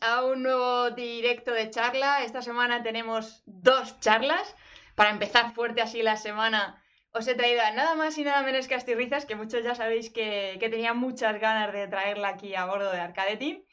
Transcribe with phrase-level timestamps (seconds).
[0.00, 2.24] A un nuevo directo de charla.
[2.24, 4.56] Esta semana tenemos dos charlas.
[4.96, 6.82] Para empezar fuerte así la semana,
[7.12, 9.76] os he traído a nada más y nada menos que a Astirrizas, que muchos ya
[9.76, 13.64] sabéis que, tenía muchas ganas de traerla aquí a bordo de Arcade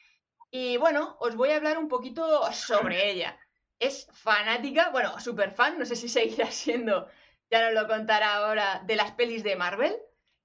[0.52, 3.36] Y bueno, os voy a hablar un poquito sobre ella.
[3.80, 7.08] Es fanática, bueno, super fan, no sé si seguirá siendo,
[7.50, 9.96] ya nos lo contará ahora, de las pelis de Marvel.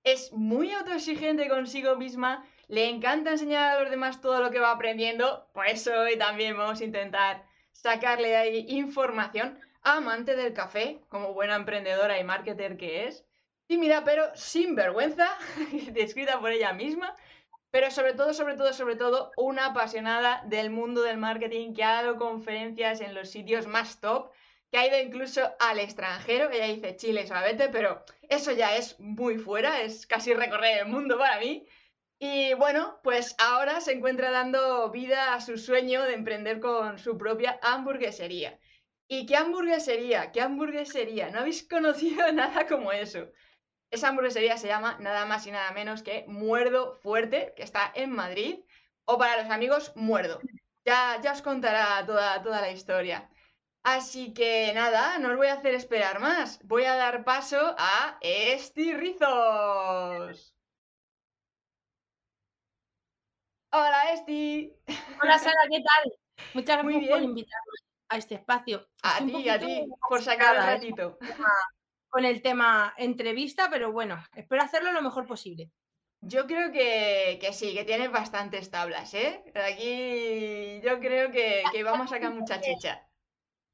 [0.04, 4.72] Es muy autoexigente consigo misma le encanta enseñar a los demás todo lo que va
[4.72, 7.44] aprendiendo, pues hoy también vamos a intentar
[7.74, 9.60] sacarle ahí información.
[9.84, 13.26] Amante del café, como buena emprendedora y marketer que es.
[13.68, 15.28] Tímida pero sin vergüenza,
[15.92, 17.14] descrita por ella misma.
[17.72, 22.02] Pero sobre todo, sobre todo, sobre todo, una apasionada del mundo del marketing que ha
[22.02, 24.32] dado conferencias en los sitios más top,
[24.72, 26.50] que ha ido incluso al extranjero.
[26.50, 31.18] Ella dice Chile solamente, pero eso ya es muy fuera, es casi recorrer el mundo
[31.18, 31.68] para mí.
[32.24, 37.18] Y bueno, pues ahora se encuentra dando vida a su sueño de emprender con su
[37.18, 38.60] propia hamburguesería.
[39.08, 40.32] ¿Y qué hamburguesería?
[40.32, 41.32] ¿Qué hamburguesería?
[41.32, 43.32] No habéis conocido nada como eso.
[43.90, 48.12] Esa hamburguesería se llama nada más y nada menos que Muerdo Fuerte, que está en
[48.12, 48.60] Madrid,
[49.06, 50.40] o para los amigos Muerdo.
[50.86, 53.32] Ya, ya os contará toda, toda la historia.
[53.82, 56.60] Así que nada, no os voy a hacer esperar más.
[56.66, 59.22] Voy a dar paso a Estirrizos.
[63.74, 64.74] Hola, Esti.
[65.22, 66.14] Hola, Sara, ¿qué tal?
[66.54, 67.72] Muchas gracias por invitarme
[68.10, 68.86] a este espacio.
[69.02, 70.66] A ti, a ti, por sacar un ¿eh?
[70.66, 71.18] ratito.
[72.10, 75.72] Con el tema entrevista, pero bueno, espero hacerlo lo mejor posible.
[76.20, 79.42] Yo creo que, sí, que tienes bastantes tablas, ¿eh?
[79.56, 83.08] Aquí yo creo que, vamos a sacar mucha chicha.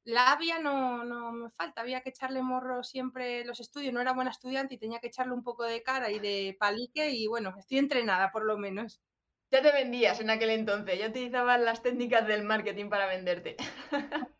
[0.04, 4.12] La había no, no me falta, había que echarle morro siempre los estudios, no era
[4.12, 7.52] buena estudiante y tenía que echarle un poco de cara y de palique y bueno,
[7.58, 9.02] estoy entrenada por lo menos.
[9.50, 13.56] Ya te vendías en aquel entonces, ya utilizabas las técnicas del marketing para venderte.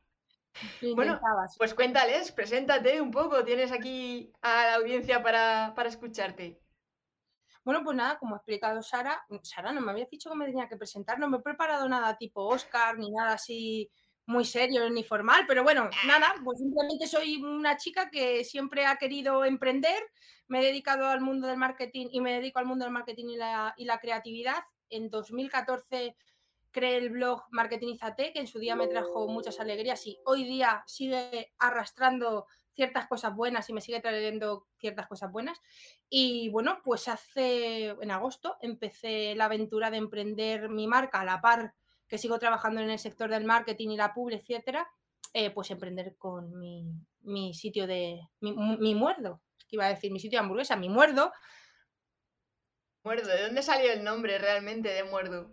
[0.94, 1.18] bueno,
[1.56, 6.60] pues cuéntales, preséntate un poco, tienes aquí a la audiencia para, escucharte.
[7.64, 10.68] Bueno, pues nada, como ha explicado Sara, Sara no me había dicho que me tenía
[10.68, 13.90] que presentar, no me he preparado nada tipo Oscar ni nada así
[14.26, 18.96] muy serio ni formal, pero bueno, nada, pues simplemente soy una chica que siempre ha
[18.96, 19.98] querido emprender,
[20.48, 23.36] me he dedicado al mundo del marketing y me dedico al mundo del marketing y
[23.36, 26.16] la, y la creatividad en 2014
[26.70, 30.82] creé el blog Marketingizate, que en su día me trajo muchas alegrías y hoy día
[30.86, 35.60] sigue arrastrando ciertas cosas buenas y me sigue trayendo ciertas cosas buenas.
[36.08, 41.40] Y bueno, pues hace, en agosto, empecé la aventura de emprender mi marca a la
[41.40, 41.74] par
[42.06, 44.88] que sigo trabajando en el sector del marketing y la pub, etcétera,
[45.34, 50.38] eh, pues emprender con mi, sitio de, mi, mi muerdo, iba a decir mi sitio
[50.38, 51.32] de hamburguesa, mi muerdo,
[53.16, 55.50] ¿de dónde salió el nombre realmente de Muerdo?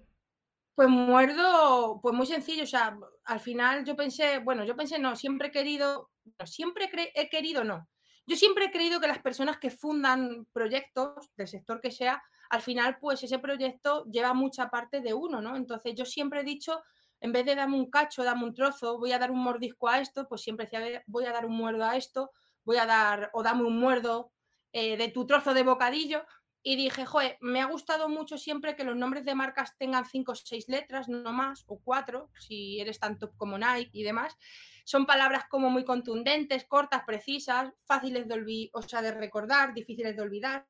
[0.76, 5.16] Pues Muerdo, pues muy sencillo, o sea, al final yo pensé, bueno, yo pensé, no,
[5.16, 6.12] siempre he querido,
[6.44, 7.88] siempre he querido, no.
[8.28, 12.62] Yo siempre he creído que las personas que fundan proyectos del sector que sea, al
[12.62, 15.56] final, pues ese proyecto lleva mucha parte de uno, ¿no?
[15.56, 16.84] Entonces yo siempre he dicho,
[17.22, 20.02] en vez de darme un cacho, dame un trozo, voy a dar un mordisco a
[20.02, 22.32] esto, pues siempre decía, voy a dar un muerdo a esto,
[22.64, 24.34] voy a dar, o dame un muerdo
[24.74, 26.26] eh, de tu trozo de bocadillo,
[26.68, 30.32] y dije, joder, me ha gustado mucho siempre que los nombres de marcas tengan cinco
[30.32, 34.36] o seis letras, no más, o cuatro, si eres tanto como Nike y demás.
[34.84, 40.24] Son palabras como muy contundentes, cortas, precisas, fáciles de, o sea, de recordar, difíciles de
[40.24, 40.66] olvidar.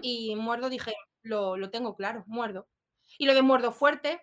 [0.00, 2.68] Y muerdo, dije, lo, lo tengo claro, muerdo.
[3.18, 4.22] Y lo de muerdo fuerte,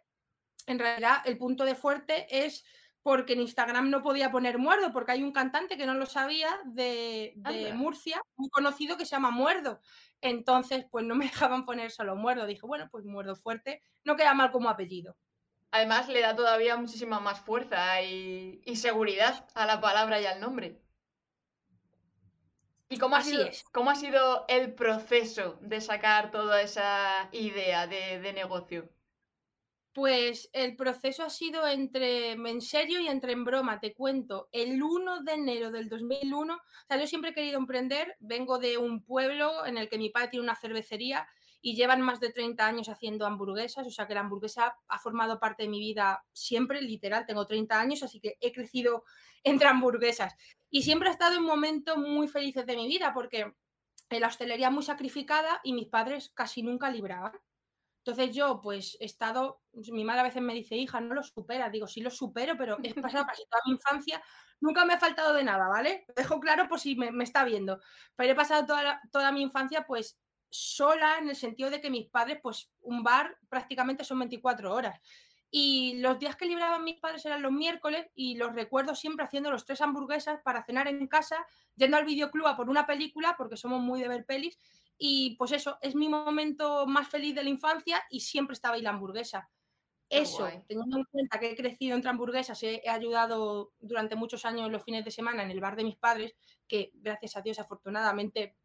[0.67, 2.63] en realidad el punto de fuerte es
[3.03, 6.49] porque en Instagram no podía poner muerdo, porque hay un cantante que no lo sabía
[6.63, 9.81] de, de Murcia, muy conocido que se llama Muerdo.
[10.21, 12.45] Entonces, pues no me dejaban poner solo muerdo.
[12.45, 15.17] Dije, bueno, pues muerdo fuerte, no queda mal como apellido.
[15.71, 20.79] Además, le da todavía muchísima más fuerza y, seguridad a la palabra y al nombre.
[22.89, 28.19] ¿Y cómo ha, sido, cómo ha sido el proceso de sacar toda esa idea de,
[28.19, 28.87] de negocio?
[29.93, 34.49] Pues el proceso ha sido entre en serio y entre en broma, te cuento.
[34.51, 38.79] El 1 de enero del 2001, o sea, yo siempre he querido emprender, vengo de
[38.79, 41.27] un pueblo en el que mi padre tiene una cervecería
[41.61, 45.39] y llevan más de 30 años haciendo hamburguesas, o sea que la hamburguesa ha formado
[45.39, 49.03] parte de mi vida siempre, literal, tengo 30 años, así que he crecido
[49.43, 50.33] entre hamburguesas.
[50.71, 53.53] Y siempre he estado en momentos muy felices de mi vida porque
[54.09, 57.33] la hostelería muy sacrificada y mis padres casi nunca libraban.
[58.05, 61.23] Entonces yo, pues, he estado, pues, mi madre a veces me dice, hija, no lo
[61.23, 61.69] supera.
[61.69, 64.21] Digo, sí lo supero, pero he pasado casi toda mi infancia,
[64.59, 66.03] nunca me ha faltado de nada, ¿vale?
[66.09, 67.79] Lo dejo claro por si me, está viendo.
[68.17, 70.19] Pero he pasado toda, toda mi infancia, pues,
[70.49, 74.99] sola en el sentido de que mis padres, pues un bar prácticamente son 24 horas.
[75.49, 79.49] Y los días que libraban mis padres eran los miércoles y los recuerdo siempre haciendo
[79.49, 81.45] los tres hamburguesas para cenar en casa,
[81.75, 84.59] yendo al videoclub a por una película, porque somos muy de ver pelis.
[84.97, 88.81] Y pues eso, es mi momento más feliz de la infancia y siempre estaba ahí
[88.81, 89.49] la hamburguesa.
[90.09, 94.69] Eso, teniendo en cuenta que he crecido entre hamburguesas, he, he, ayudado durante muchos años
[94.69, 96.35] los fines de semana en el bar de mis padres,
[96.67, 98.55] que gracias a Dios afortunadamente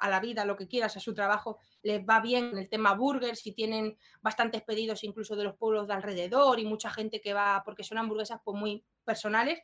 [0.00, 2.94] a la vida, lo que quieras, a su trabajo, les va bien en el tema
[2.94, 7.34] burgers y tienen bastantes pedidos incluso de los pueblos de alrededor y mucha gente que
[7.34, 9.60] va, porque son hamburguesas pues, muy personales,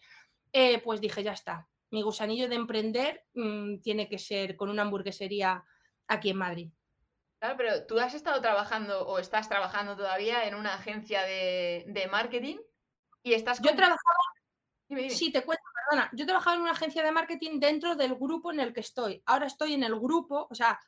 [0.52, 4.82] eh, pues dije, ya está, mi gusanillo de emprender mmm, tiene que ser con una
[4.82, 5.64] hamburguesería
[6.08, 6.70] aquí en Madrid.
[7.38, 12.06] Claro, pero tú has estado trabajando o estás trabajando todavía en una agencia de, de
[12.06, 12.56] marketing
[13.22, 13.58] y estás...
[13.58, 13.68] Con...
[13.68, 14.18] Yo trabajaba...
[15.10, 16.10] Sí, te cuento, perdona.
[16.12, 19.22] Yo trabajaba en una agencia de marketing dentro del grupo en el que estoy.
[19.26, 20.78] Ahora estoy en el grupo, o sea,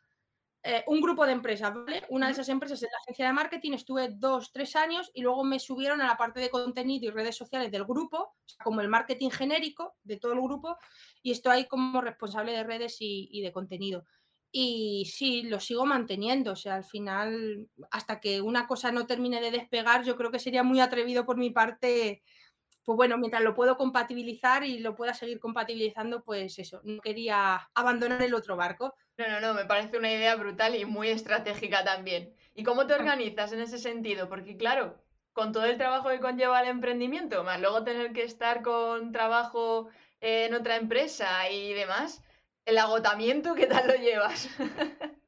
[0.62, 2.04] eh, un grupo de empresas, ¿vale?
[2.10, 5.44] Una de esas empresas es la agencia de marketing, estuve dos, tres años y luego
[5.44, 9.30] me subieron a la parte de contenido y redes sociales del grupo, como el marketing
[9.30, 10.76] genérico de todo el grupo,
[11.22, 14.04] y estoy ahí como responsable de redes y, y de contenido.
[14.52, 19.40] Y sí, lo sigo manteniendo, o sea, al final, hasta que una cosa no termine
[19.40, 22.22] de despegar, yo creo que sería muy atrevido por mi parte
[22.87, 27.69] pues bueno, mientras lo puedo compatibilizar y lo pueda seguir compatibilizando, pues eso, no quería
[27.75, 28.94] abandonar el otro barco.
[29.19, 32.32] No, no, no, me parece una idea brutal y muy estratégica también.
[32.54, 32.99] ¿Y cómo te ah.
[32.99, 34.28] organizas en ese sentido?
[34.28, 35.02] Porque claro,
[35.32, 39.88] con todo el trabajo que conlleva el emprendimiento, más luego tener que estar con trabajo
[40.20, 42.22] en otra empresa y demás,
[42.66, 44.48] el agotamiento, ¿qué tal lo llevas?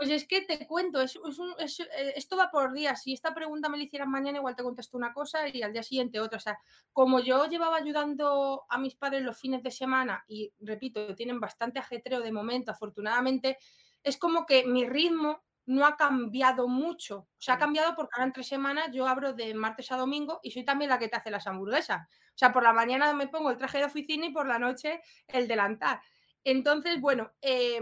[0.00, 1.18] Pues es que te cuento, es,
[1.58, 3.02] es eh, esto va por días.
[3.02, 5.82] Si esta pregunta me la hicieran mañana, igual te contesto una cosa y al día
[5.82, 6.36] siguiente otra.
[6.36, 6.56] O sea,
[6.92, 11.80] como yo llevaba ayudando a mis padres los fines de semana y, repito, tienen bastante
[11.80, 13.58] ajetreo de momento, afortunadamente,
[14.04, 17.18] es como que mi ritmo no ha cambiado mucho.
[17.18, 20.38] O sea, ha cambiado porque ahora en tres semanas yo abro de martes a domingo
[20.44, 22.06] y soy también la que te hace las hamburguesas.
[22.06, 25.02] O sea, por la mañana me pongo el traje de oficina y por la noche
[25.26, 26.00] el delantal.
[26.44, 27.80] Entonces, bueno, eh,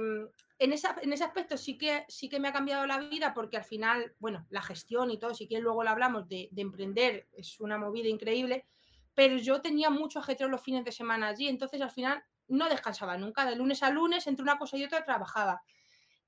[0.59, 3.57] en, esa, en ese aspecto sí que, sí que me ha cambiado la vida porque
[3.57, 7.29] al final, bueno, la gestión y todo, si quieres luego lo hablamos de, de emprender,
[7.33, 8.67] es una movida increíble,
[9.15, 13.17] pero yo tenía mucho ajetreo los fines de semana allí, entonces al final no descansaba
[13.17, 15.63] nunca, de lunes a lunes, entre una cosa y otra trabajaba.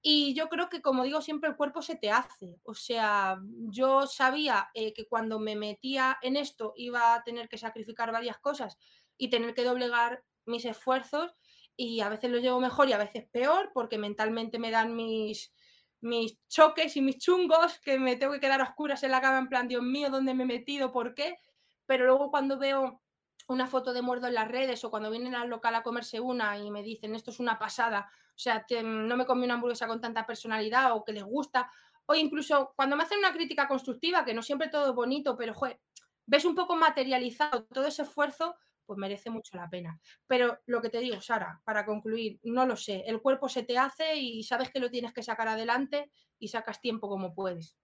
[0.01, 2.61] Y yo creo que, como digo, siempre el cuerpo se te hace.
[2.63, 7.59] O sea, yo sabía eh, que cuando me metía en esto iba a tener que
[7.59, 8.79] sacrificar varias cosas
[9.17, 11.35] y tener que doblegar mis esfuerzos
[11.81, 15.55] y a veces lo llevo mejor y a veces peor porque mentalmente me dan mis,
[16.01, 19.39] mis choques y mis chungos que me tengo que quedar a oscuras en la cama
[19.39, 20.91] en plan, Dios mío, ¿dónde me he metido?
[20.91, 21.39] ¿Por qué?
[21.87, 23.01] Pero luego cuando veo
[23.47, 26.59] una foto de muerdo en las redes o cuando vienen al local a comerse una
[26.59, 29.87] y me dicen esto es una pasada, o sea, que no me comí una hamburguesa
[29.87, 31.71] con tanta personalidad o que les gusta,
[32.07, 35.55] o incluso cuando me hacen una crítica constructiva, que no siempre todo es bonito, pero
[35.55, 35.81] joder,
[36.27, 38.57] ves un poco materializado todo ese esfuerzo,
[38.89, 40.01] pues merece mucho la pena.
[40.27, 43.77] Pero lo que te digo, Sara, para concluir, no lo sé, el cuerpo se te
[43.77, 47.77] hace y sabes que lo tienes que sacar adelante y sacas tiempo como puedes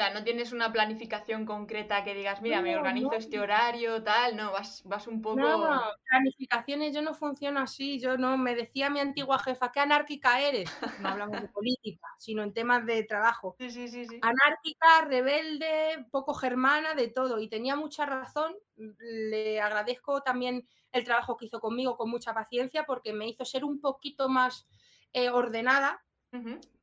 [0.00, 4.50] sea, no tienes una planificación concreta que digas, mira, me organizo este horario, tal, no,
[4.52, 5.40] vas, vas un poco.
[5.40, 10.40] No, planificaciones, yo no funciono así, yo no, me decía mi antigua jefa, qué anárquica
[10.40, 10.70] eres.
[11.00, 13.54] No hablamos de política, sino en temas de trabajo.
[13.58, 14.18] Sí, sí, sí, sí.
[14.22, 17.38] Anárquica, rebelde, poco germana, de todo.
[17.38, 18.54] Y tenía mucha razón.
[18.76, 23.64] Le agradezco también el trabajo que hizo conmigo con mucha paciencia porque me hizo ser
[23.64, 24.66] un poquito más
[25.12, 26.02] eh, ordenada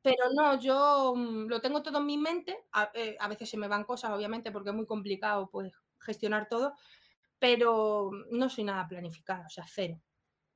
[0.02, 2.64] pero no, yo mm, lo tengo todo en mi mente.
[2.94, 6.74] Eh, a, veces se me van cosas, obviamente, porque es muy complicado pues, gestionar todo,
[7.38, 10.00] pero no soy nada planificada, o sea, cero.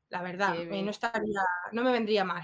[0.09, 1.41] La verdad, eh, no, estaría,
[1.73, 2.43] no me vendría mal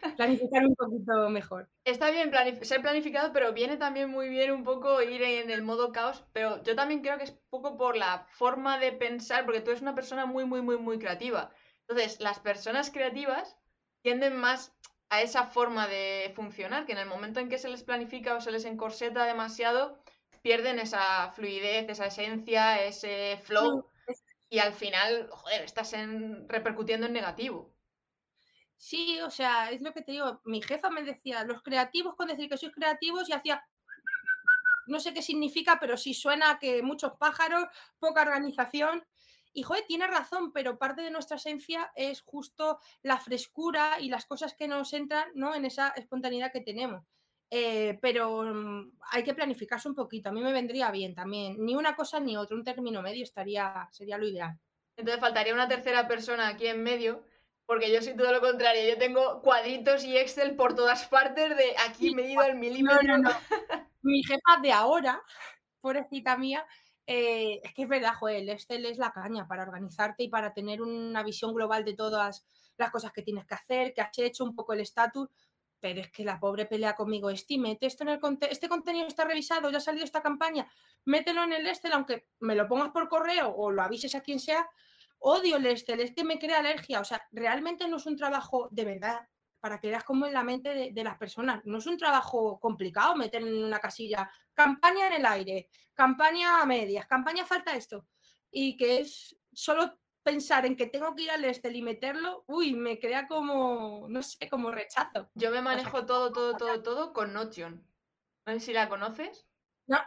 [0.16, 1.68] planificar un poquito mejor.
[1.84, 5.92] Está bien ser planificado, pero viene también muy bien un poco ir en el modo
[5.92, 9.70] caos, pero yo también creo que es poco por la forma de pensar, porque tú
[9.70, 11.50] eres una persona muy, muy, muy, muy creativa.
[11.86, 13.58] Entonces, las personas creativas
[14.00, 14.74] tienden más
[15.10, 18.40] a esa forma de funcionar, que en el momento en que se les planifica o
[18.40, 20.02] se les encorseta demasiado,
[20.40, 23.90] pierden esa fluidez, esa esencia, ese flow,
[24.48, 27.74] y al final, joder, estás en, repercutiendo en negativo.
[28.76, 32.28] Sí, o sea, es lo que te digo, mi jefa me decía, los creativos con
[32.28, 33.62] decir que sois creativos y hacía,
[34.86, 37.66] no sé qué significa, pero sí suena que muchos pájaros,
[37.98, 39.04] poca organización,
[39.52, 44.26] y joder, tiene razón, pero parte de nuestra esencia es justo la frescura y las
[44.26, 45.54] cosas que nos entran ¿no?
[45.54, 47.04] en esa espontaneidad que tenemos.
[47.52, 50.28] Eh, pero mm, hay que planificarse un poquito.
[50.28, 51.56] A mí me vendría bien también.
[51.58, 54.56] Ni una cosa ni otra, un término medio estaría, sería lo ideal.
[54.96, 57.24] Entonces faltaría una tercera persona aquí en medio,
[57.66, 58.88] Porque yo soy todo lo contrario.
[58.88, 63.18] Yo tengo cuadritos y Excel por todas partes de aquí medido al milímetro.
[63.18, 63.30] No, no,
[64.02, 65.20] Mi jefa de ahora,
[65.80, 66.64] pobrecita mía,
[67.06, 70.52] eh, es que es verdad, joder, el Excel es la caña para organizarte y para
[70.52, 74.44] tener una visión global de todas las cosas que tienes que hacer, que has hecho,
[74.44, 75.28] un poco el estatus.
[75.80, 79.24] Pero es que la pobre pelea conmigo, Esti, mete esto en el este contenido está
[79.24, 80.70] revisado, ya ha salido esta campaña,
[81.06, 84.40] mételo en el Excel, aunque me lo pongas por correo o lo avises a quien
[84.40, 84.68] sea,
[85.18, 87.00] odio el Excel, es que me crea alergia.
[87.00, 89.20] O sea, realmente no es un trabajo de verdad,
[89.60, 91.60] para que veas cómo en la mente de, las personas.
[91.64, 96.66] No es un trabajo complicado meter en una casilla campaña en el aire, campaña a
[96.66, 98.06] medias, campaña falta esto.
[98.50, 102.74] Y que es solo pensar en que tengo que ir al Excel y meterlo, uy,
[102.74, 105.30] me crea como, no sé, como rechazo.
[105.34, 107.86] Yo me manejo todo, todo, todo, todo con Notion.
[108.46, 109.46] No sé si la conoces.
[109.86, 109.98] No.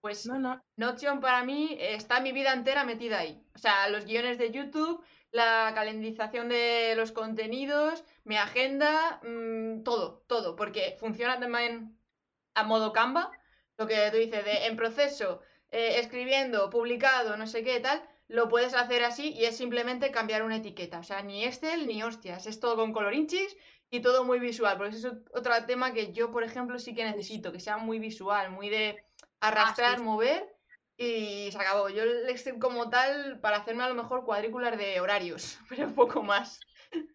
[0.00, 0.62] Pues no, no.
[0.76, 3.42] Notion para mí está mi vida entera metida ahí.
[3.54, 5.02] O sea, los guiones de YouTube,
[5.34, 11.98] la calendarización de los contenidos, mi agenda, mm, todo, todo, porque funciona también
[12.54, 13.32] a modo Canva,
[13.76, 15.40] lo que tú dices, de en proceso,
[15.72, 20.44] eh, escribiendo, publicado, no sé qué, tal, lo puedes hacer así y es simplemente cambiar
[20.44, 21.00] una etiqueta.
[21.00, 23.56] O sea, ni Excel ni hostias, es todo con colorinchis
[23.90, 27.04] y todo muy visual, porque eso es otro tema que yo, por ejemplo, sí que
[27.04, 29.04] necesito, que sea muy visual, muy de
[29.40, 30.53] arrastrar, mover
[30.96, 31.88] y se acabó.
[31.88, 36.22] Yo el Excel como tal, para hacerme a lo mejor cuadrículas de horarios, pero poco
[36.22, 36.60] más.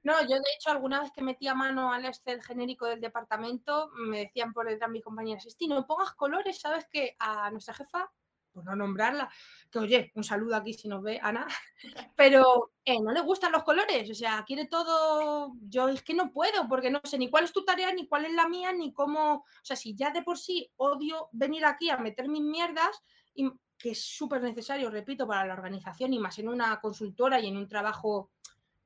[0.03, 3.91] No, yo de hecho alguna vez que metí a mano al Excel genérico del departamento,
[3.95, 8.11] me decían por detrás mis compañeras, Esti, no pongas colores, sabes que a nuestra jefa,
[8.51, 9.31] por no nombrarla,
[9.71, 11.47] que oye, un saludo aquí si nos ve Ana,
[12.17, 16.33] pero eh, no le gustan los colores, o sea, quiere todo, yo es que no
[16.33, 18.91] puedo, porque no sé ni cuál es tu tarea, ni cuál es la mía, ni
[18.91, 23.01] cómo, o sea, si ya de por sí odio venir aquí a meter mis mierdas,
[23.33, 27.47] y que es súper necesario, repito, para la organización y más en una consultora y
[27.47, 28.29] en un trabajo,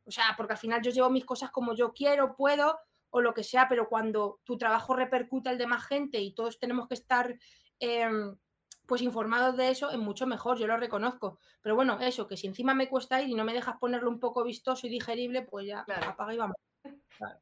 [0.06, 3.34] o sea, porque al final yo llevo mis cosas como yo quiero, puedo o lo
[3.34, 6.94] que sea, pero cuando tu trabajo repercute al de más gente y todos tenemos que
[6.94, 7.36] estar
[7.80, 8.38] em,
[8.86, 11.40] pues informados de eso, es mucho mejor, yo lo reconozco.
[11.62, 14.20] Pero bueno, eso, que si encima me cuesta ir y no me dejas ponerlo un
[14.20, 16.56] poco vistoso y digerible, pues ya apaga y vamos.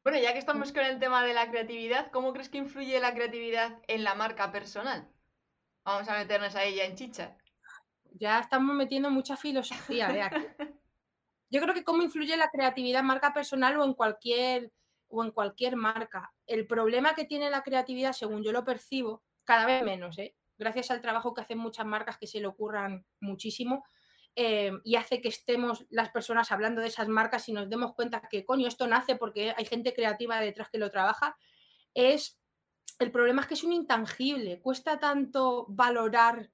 [0.04, 3.14] Bueno, ya que estamos con el tema de la creatividad, ¿cómo crees que influye la
[3.14, 5.10] creatividad en la marca personal?
[5.84, 7.36] Vamos a meternos a ella en chicha
[8.14, 10.36] ya estamos metiendo mucha filosofía de aquí.
[11.50, 14.72] Yo creo que cómo influye la creatividad en marca personal o en cualquier
[15.08, 16.32] o en cualquier marca.
[16.46, 20.34] El problema que tiene la creatividad, según yo lo percibo, cada vez menos, ¿eh?
[20.56, 23.84] gracias al trabajo que hacen muchas marcas que se le ocurran muchísimo
[24.34, 28.22] eh, y hace que estemos las personas hablando de esas marcas y nos demos cuenta
[28.30, 31.36] que, coño, esto nace porque hay gente creativa detrás que lo trabaja,
[31.92, 32.40] es
[32.98, 36.50] el problema es que es un intangible, cuesta tanto valorar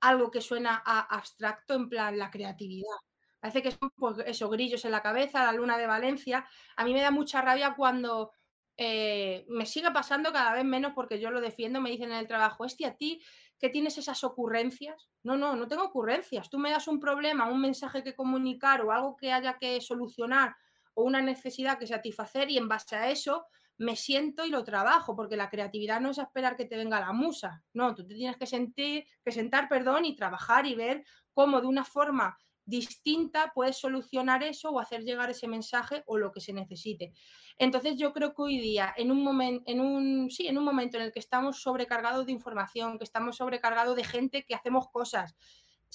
[0.00, 2.96] algo que suena a abstracto, en plan la creatividad.
[3.40, 6.46] Parece que son pues, eso, grillos en la cabeza, la luna de Valencia.
[6.76, 8.32] A mí me da mucha rabia cuando
[8.76, 12.26] eh, me sigue pasando cada vez menos porque yo lo defiendo, me dicen en el
[12.26, 13.22] trabajo, es a ti
[13.58, 15.08] que tienes esas ocurrencias.
[15.22, 16.50] No, no, no tengo ocurrencias.
[16.50, 20.56] Tú me das un problema, un mensaje que comunicar o algo que haya que solucionar
[20.94, 23.46] o una necesidad que satisfacer y en base a eso
[23.78, 27.12] me siento y lo trabajo, porque la creatividad no es esperar que te venga la
[27.12, 31.60] musa, no, tú te tienes que sentir, que sentar, perdón, y trabajar y ver cómo
[31.60, 36.40] de una forma distinta puedes solucionar eso o hacer llegar ese mensaje o lo que
[36.40, 37.12] se necesite.
[37.58, 40.96] Entonces yo creo que hoy día, en un momento, en un, sí, en un momento
[40.96, 45.36] en el que estamos sobrecargados de información, que estamos sobrecargados de gente que hacemos cosas,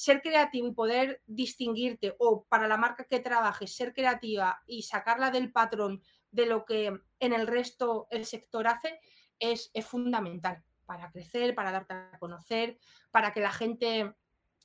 [0.01, 5.29] ser creativo y poder distinguirte o para la marca que trabajes, ser creativa y sacarla
[5.29, 9.00] del patrón de lo que en el resto el sector hace
[9.38, 12.79] es, es fundamental para crecer, para darte a conocer,
[13.12, 14.15] para que la gente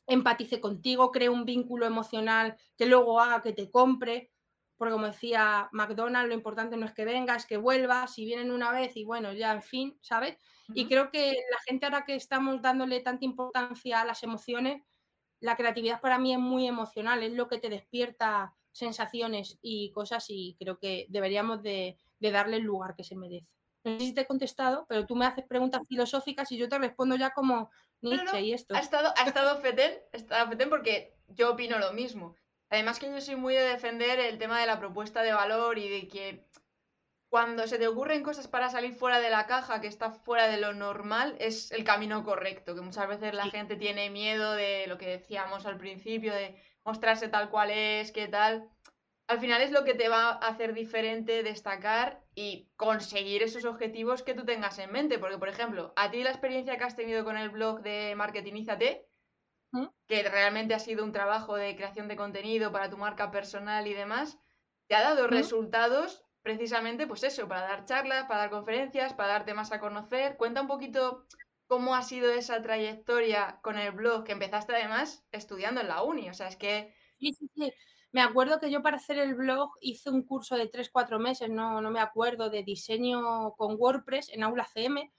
[0.06, 4.32] empatice contigo, cree un vínculo emocional que luego haga que te compre.
[4.78, 8.50] Porque como decía McDonald's, lo importante no es que venga, es que vuelva, si vienen
[8.50, 10.38] una vez y bueno, ya en fin, ¿sabes?
[10.68, 14.82] Y creo que la gente ahora que estamos dándole tanta importancia a las emociones,
[15.40, 20.26] la creatividad para mí es muy emocional, es lo que te despierta sensaciones y cosas
[20.28, 23.46] y creo que deberíamos de, darle el lugar que se merece.
[23.84, 26.78] No sé si te he contestado, pero tú me haces preguntas filosóficas y yo te
[26.78, 27.70] respondo ya como
[28.02, 28.74] Nietzsche y esto.
[28.74, 32.34] Ha estado, ha estado fetén, ha estado fetén porque yo opino lo mismo.
[32.68, 35.88] Además que yo soy muy de defender el tema de la propuesta de valor y
[35.88, 36.44] de que
[37.36, 40.56] cuando se te ocurren cosas para salir fuera de la caja, que está fuera de
[40.56, 44.96] lo normal, es el camino correcto, que muchas veces la gente tiene miedo de lo
[44.96, 48.70] que decíamos al principio, de mostrarse tal cual es, qué tal.
[49.28, 54.22] Al final es lo que te va a hacer diferente, destacar y conseguir esos objetivos
[54.22, 55.18] que tú tengas en mente.
[55.18, 59.10] Porque, por ejemplo, a ti la experiencia que has tenido con el blog de Marketingízate,
[59.72, 59.88] ¿Mm?
[60.08, 63.92] que realmente ha sido un trabajo de creación de contenido para tu marca personal y
[63.92, 64.38] demás,
[64.88, 69.52] te ha dado resultados precisamente, pues eso, para dar charlas, para dar conferencias, para darte
[69.52, 70.36] más a conocer.
[70.36, 71.26] Cuenta un poquito
[71.66, 76.30] cómo ha sido esa trayectoria con el blog, que empezaste además estudiando en la uni.
[76.30, 76.94] O sea, es que...
[77.18, 77.72] Sí, sí, sí.
[78.12, 81.80] Me acuerdo que yo para hacer el blog hice un curso de 3-4 meses, no,
[81.80, 85.12] no me acuerdo, de diseño con WordPress en Aula CM.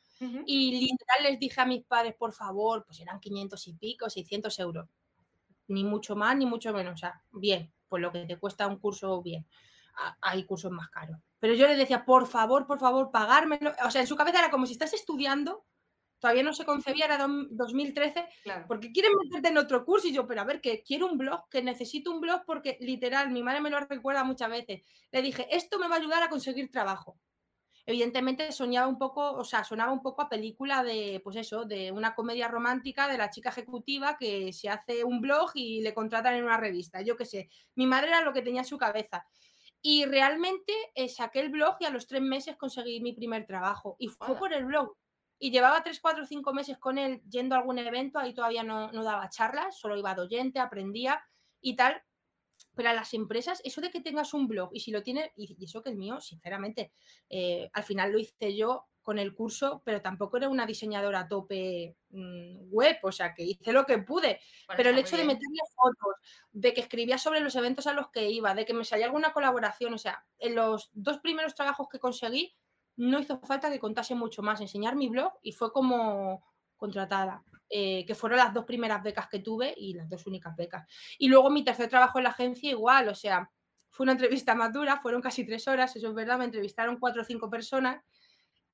[0.46, 4.58] Y literal les dije a mis padres, por favor, pues eran 500 y pico, 600
[4.60, 4.88] euros.
[5.68, 6.94] Ni mucho más, ni mucho menos.
[6.94, 9.46] O sea, bien, pues lo que te cuesta un curso, bien.
[10.22, 11.18] Hay cursos más caros.
[11.40, 13.74] Pero yo les decía, por favor, por favor, pagármelo.
[13.86, 15.66] O sea, en su cabeza era como si estás estudiando
[16.20, 18.28] todavía no se concebía, era 2013,
[18.68, 21.48] porque quieren meterte en otro curso y yo, pero a ver, que quiero un blog,
[21.50, 24.82] que necesito un blog porque literal, mi madre me lo recuerda muchas veces.
[25.12, 27.20] Le dije, esto me va a ayudar a conseguir trabajo.
[27.86, 31.90] Evidentemente soñaba un poco, o sea, sonaba un poco a película de, pues eso, de
[31.94, 36.36] una comedia romántica de la chica ejecutiva que se hace un blog y le contratan
[36.36, 37.02] en una revista.
[37.02, 39.26] Yo qué sé, mi madre era lo que tenía en su cabeza.
[39.82, 43.96] Y realmente eh, saqué el blog y a los tres meses conseguí mi primer trabajo.
[44.00, 44.96] Y fue por el blog.
[45.40, 48.92] Y llevaba tres, cuatro, cinco meses con él yendo a algún evento, ahí todavía no,
[48.92, 51.22] no daba charlas, solo iba de oyente, aprendía
[51.62, 52.02] y tal.
[52.76, 55.64] Pero a las empresas, eso de que tengas un blog y si lo tienes, y,
[55.64, 56.92] eso que el mío, sinceramente,
[57.30, 61.28] eh, al final lo hice yo con el curso, pero tampoco era una diseñadora a
[61.30, 64.42] tope mm, web, o sea, que hice lo que pude.
[64.76, 66.16] pero el hecho de meterle fotos,
[66.52, 69.32] de que escribía sobre los eventos a los que iba, de que me salía alguna
[69.32, 72.54] colaboración, o sea, en los dos primeros trabajos que conseguí,
[72.98, 76.44] no hizo falta que contase mucho más, enseñar mi blog y fue como
[76.76, 80.86] contratada, eh, que fueron las dos primeras becas que tuve y las dos únicas becas.
[81.18, 83.50] Y luego mi tercer trabajo en la agencia igual, o sea,
[83.90, 87.22] fue una entrevista más dura, fueron casi tres horas, eso es verdad, me entrevistaron cuatro
[87.22, 88.04] o cinco personas,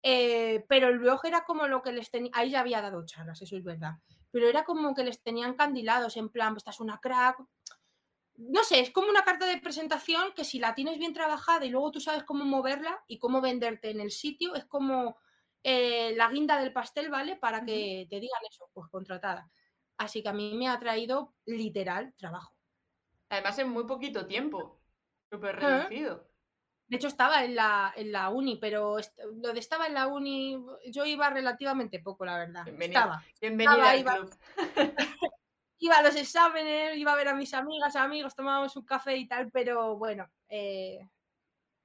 [0.04, 3.42] eh, pero el blog era como lo que les tenía, ahí ya había dado charlas,
[3.42, 3.94] eso es verdad,
[4.30, 7.40] pero era como que les tenían candilados, en plan, estás una crack,
[8.36, 11.70] no sé, es como una carta de presentación que si la tienes bien trabajada y
[11.70, 15.18] luego tú sabes cómo moverla y cómo venderte en el sitio, es como
[15.64, 17.36] eh, la guinda del pastel, ¿vale?
[17.36, 19.50] Para que te digan eso, pues contratada.
[19.98, 22.56] Así que a mí me ha traído literal trabajo.
[23.30, 24.82] Además en muy poquito tiempo,
[25.32, 26.28] súper reducido.
[26.88, 28.98] De hecho estaba en la, en la uni, pero
[29.36, 32.66] lo de estaba en la uni, yo iba relativamente poco, la verdad.
[32.66, 34.38] Bienvenida, Bienvenida al club.
[35.84, 39.28] iba a los exámenes, iba a ver a mis amigas, amigos, tomábamos un café y
[39.28, 40.30] tal, pero bueno.
[40.48, 41.00] Eh,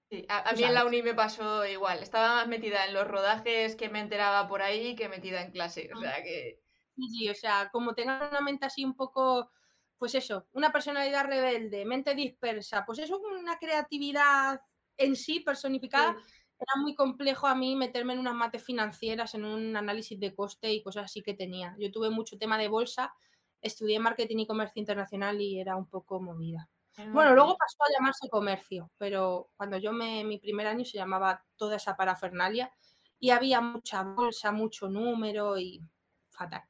[0.09, 2.01] sí, a, mí en la uni me pasó igual.
[2.01, 5.91] Estaba más metida en los rodajes que me enteraba por ahí que metida en clase.
[5.95, 6.61] O sea que.
[6.95, 9.51] Sí, sí, o sea, como tengan una mente así un poco,
[9.99, 14.61] pues eso, una personalidad rebelde, mente dispersa, pues eso, una creatividad
[14.99, 16.17] en sí personificada.
[16.61, 20.73] Era muy complejo a mí meterme en unas mates financieras, en un análisis de coste
[20.73, 21.77] y cosas así que tenía.
[21.79, 23.15] Yo tuve mucho tema de bolsa
[23.61, 26.69] estudié marketing y comercio internacional y era un poco movida.
[27.13, 31.45] Bueno, luego pasó a llamarse comercio, pero cuando yo me, mi primer año se llamaba
[31.57, 32.73] toda esa parafernalia
[33.21, 35.81] y había mucha bolsa, mucho número y
[36.29, 36.63] fatal.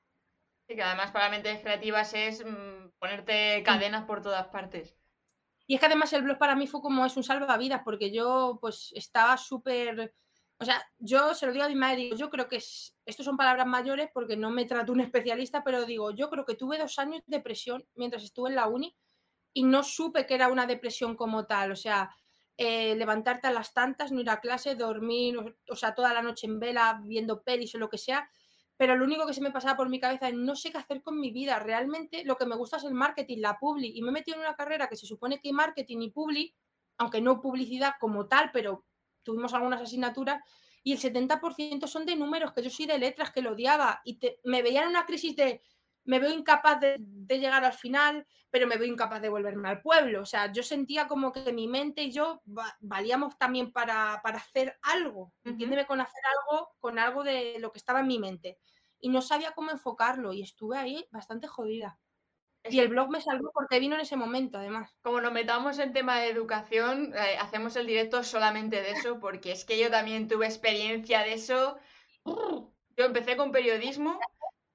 [0.66, 4.97] Sí, que además para mentes creativas es mm, ponerte cadenas por todas partes.
[5.68, 8.58] Y es que además el blog para mí fue como es un salvavidas, porque yo
[8.60, 10.12] pues estaba súper
[10.60, 13.24] o sea, yo se lo digo a mi madre, digo, yo creo que es, estos
[13.24, 16.78] son palabras mayores porque no me trato un especialista, pero digo, yo creo que tuve
[16.78, 18.96] dos años de depresión mientras estuve en la uni
[19.52, 21.70] y no supe que era una depresión como tal.
[21.70, 22.10] O sea,
[22.56, 26.48] eh, levantarte a las tantas, no ir a clase, dormir, o, sea, toda la noche
[26.48, 28.28] en vela, viendo pelis o lo que sea.
[28.78, 31.02] Pero lo único que se me pasaba por mi cabeza es no sé qué hacer
[31.02, 31.58] con mi vida.
[31.58, 33.92] Realmente lo que me gusta es el marketing, la publi.
[33.94, 36.54] Y me he metido en una carrera que se supone que marketing y publi,
[36.96, 38.86] aunque no publicidad como tal, pero
[39.22, 40.42] tuvimos algunas asignaturas
[40.82, 44.18] y el 70% son de números, que yo soy de letras, que lo odiaba y
[44.44, 45.60] me veía en una crisis de
[46.08, 50.22] me veo incapaz de, llegar al final, pero me veo incapaz de volverme al pueblo.
[50.22, 52.40] O sea, yo sentía como que mi mente y yo
[52.80, 58.00] valíamos también para, hacer algo, entiéndeme con hacer algo, con algo de lo que estaba
[58.00, 58.58] en mi mente.
[58.98, 61.98] Y no sabía cómo enfocarlo y estuve ahí bastante jodida.
[62.64, 64.96] Y el blog me salvó porque vino en ese momento, además.
[65.02, 69.52] Como nos metamos en tema de educación, eh, hacemos el directo solamente de eso, porque
[69.52, 71.76] es que yo también tuve experiencia de eso.
[72.96, 74.18] Yo empecé con periodismo.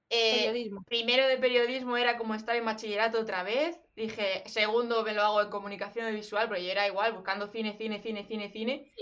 [0.10, 3.80] Eh, primero de periodismo era como estar en bachillerato otra vez.
[3.96, 8.00] Dije, segundo me lo hago en comunicación visual, pero yo era igual, buscando cine, cine,
[8.02, 8.94] cine, cine, cine.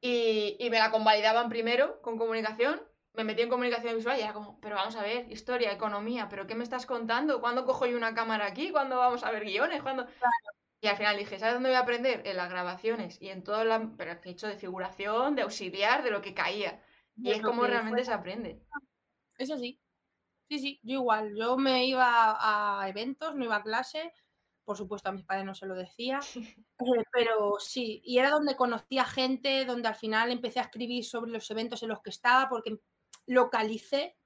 [0.00, 2.80] Y, y me la convalidaban primero con comunicación
[3.16, 6.46] me metí en comunicación visual y era como, pero vamos a ver, historia, economía, pero
[6.46, 7.40] ¿qué me estás contando?
[7.40, 8.70] ¿Cuándo cojo yo una cámara aquí?
[8.70, 9.82] ¿Cuándo vamos a ver guiones?
[9.82, 10.06] ¿Cuándo?
[10.82, 12.26] Y al final dije, ¿sabes dónde voy a aprender?
[12.26, 13.90] En las grabaciones y en todo la...
[13.96, 16.82] Pero he hecho de figuración, de auxiliar, de lo que caía.
[17.16, 18.60] Y es como realmente se aprende.
[19.38, 19.80] Eso sí.
[20.48, 21.34] Sí, sí, yo igual.
[21.36, 24.12] Yo me iba a eventos, no iba a clase,
[24.64, 26.20] por supuesto a mis padres no se lo decía,
[26.78, 31.32] eh, pero sí, y era donde conocía gente, donde al final empecé a escribir sobre
[31.32, 32.78] los eventos en los que estaba, porque
[33.26, 34.16] localicé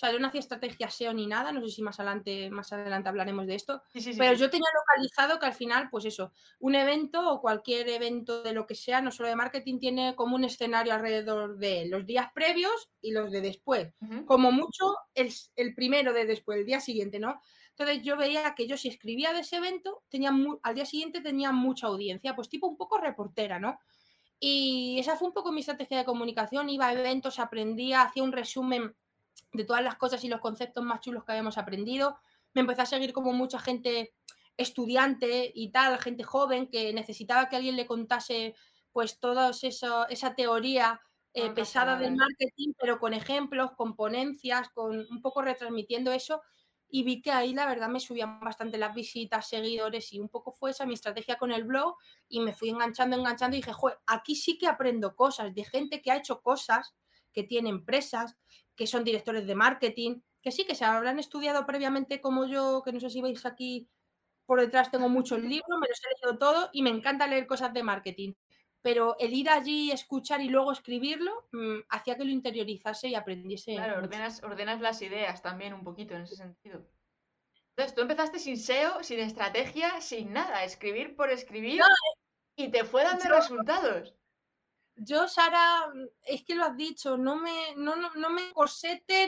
[0.00, 3.08] sea, yo no hacía estrategia SEO ni nada, no sé si más adelante, más adelante
[3.08, 3.82] hablaremos de esto,
[4.16, 8.52] pero yo tenía localizado que al final, pues eso, un evento o cualquier evento de
[8.52, 12.28] lo que sea, no solo de marketing, tiene como un escenario alrededor de los días
[12.34, 13.92] previos y los de después.
[14.24, 17.40] Como mucho, el, el, primero de después, el día siguiente, ¿no?
[17.70, 20.32] Entonces yo veía que yo si escribía de ese evento, tenía
[20.62, 23.78] al día siguiente tenía mucha audiencia, pues tipo un poco reportera, ¿no?
[24.38, 28.32] Y esa fue un poco mi estrategia de comunicación, iba a eventos, aprendía, hacía un
[28.32, 28.94] resumen
[29.52, 32.18] de todas las cosas y los conceptos más chulos que habíamos aprendido.
[32.54, 34.14] Me empecé a seguir como mucha gente
[34.56, 38.54] estudiante y tal, gente joven que necesitaba que alguien le contase
[38.92, 41.00] pues toda esa teoría
[41.32, 46.42] eh, pesada del marketing, pero con ejemplos, con ponencias, con un poco retransmitiendo eso.
[46.88, 50.50] Y vi que ahí la verdad me subían bastante las visitas, seguidores y un poco
[50.50, 51.94] fue esa mi estrategia con el blog
[52.28, 56.02] y me fui enganchando, enganchando y dije, joder, aquí sí que aprendo cosas de gente
[56.02, 56.96] que ha hecho cosas,
[57.32, 58.36] que tiene empresas,
[58.80, 62.92] que son directores de marketing, que sí que se habrán estudiado previamente como yo, que
[62.94, 63.90] no sé si veis aquí
[64.46, 67.74] por detrás tengo muchos libros, me los he leído todo y me encanta leer cosas
[67.74, 68.32] de marketing.
[68.80, 73.74] Pero el ir allí, escuchar y luego escribirlo, mm, hacía que lo interiorizase y aprendiese.
[73.74, 76.82] Claro, ordenas, ordenas las ideas también un poquito en ese sentido.
[77.76, 81.82] Entonces, tú empezaste sin SEO, sin estrategia, sin nada, escribir por escribir
[82.56, 84.14] y te fue dando resultados
[85.02, 85.90] yo, Sara,
[86.22, 88.42] es que lo has dicho, no me, no, no, me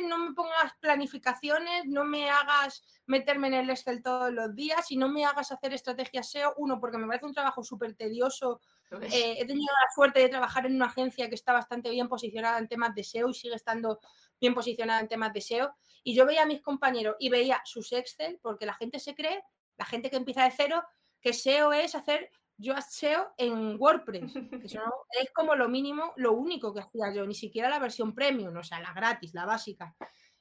[0.02, 4.98] no me pongas planificaciones, no me hagas meterme en el Excel todos los días y
[4.98, 6.52] no me hagas hacer estrategias SEO.
[6.58, 8.60] Uno, porque me parece un trabajo súper tedioso.
[9.00, 12.58] Eh, he tenido la suerte de trabajar en una agencia que está bastante bien posicionada
[12.58, 13.98] en temas de SEO y sigue estando
[14.38, 15.74] bien posicionada en temas de SEO.
[16.04, 19.42] Y yo veía a mis compañeros y veía sus Excel, porque la gente se cree,
[19.78, 20.84] la gente que empieza de cero,
[21.22, 24.66] que SEO es hacer yo SEO en WordPress, que
[25.20, 28.62] es como lo mínimo, lo único que hacía yo, ni siquiera la versión premium, o
[28.62, 29.94] sea, la gratis, la básica.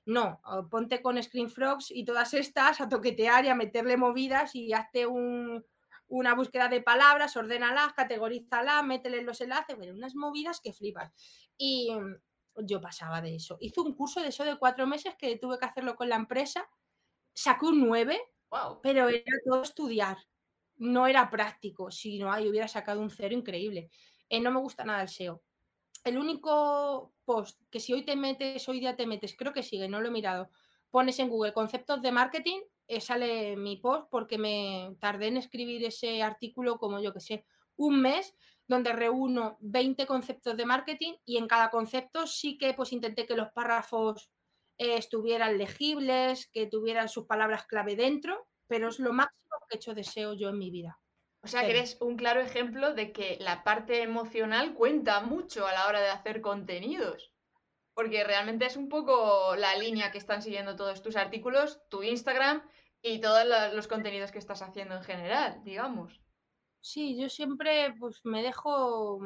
[0.05, 5.05] No, ponte con ScreenFrogs y todas estas a toquetear y a meterle movidas y hazte
[5.07, 11.13] una búsqueda de palabras, ordénalas, categorízalas, métele los enlaces, bueno, unas movidas que flipas.
[11.55, 11.89] Y
[12.55, 13.57] yo pasaba de eso.
[13.59, 16.67] Hice un curso de eso de cuatro meses que tuve que hacerlo con la empresa,
[17.33, 18.19] sacó un 9,
[18.81, 20.17] pero era todo estudiar
[20.81, 21.91] no era práctico.
[21.91, 23.91] Si no, ahí hubiera sacado un cero increíble.
[24.27, 25.43] Eh, no me gusta nada el SEO.
[26.03, 29.87] El único post que si hoy te metes, hoy día te metes, creo que sigue,
[29.87, 30.49] no lo he mirado,
[30.89, 35.85] pones en Google conceptos de marketing, eh, sale mi post porque me tardé en escribir
[35.85, 38.35] ese artículo como yo que sé, un mes
[38.67, 43.35] donde reúno 20 conceptos de marketing y en cada concepto sí que pues intenté que
[43.35, 44.31] los párrafos
[44.79, 49.79] eh, estuvieran legibles, que tuvieran sus palabras clave dentro, pero es lo máximo que he
[49.79, 50.99] hecho deseo yo en mi vida.
[51.43, 55.73] O sea, que eres un claro ejemplo de que la parte emocional cuenta mucho a
[55.73, 57.31] la hora de hacer contenidos.
[57.93, 62.61] Porque realmente es un poco la línea que están siguiendo todos tus artículos, tu Instagram
[63.01, 66.21] y todos los contenidos que estás haciendo en general, digamos.
[66.79, 69.19] Sí, yo siempre pues me dejo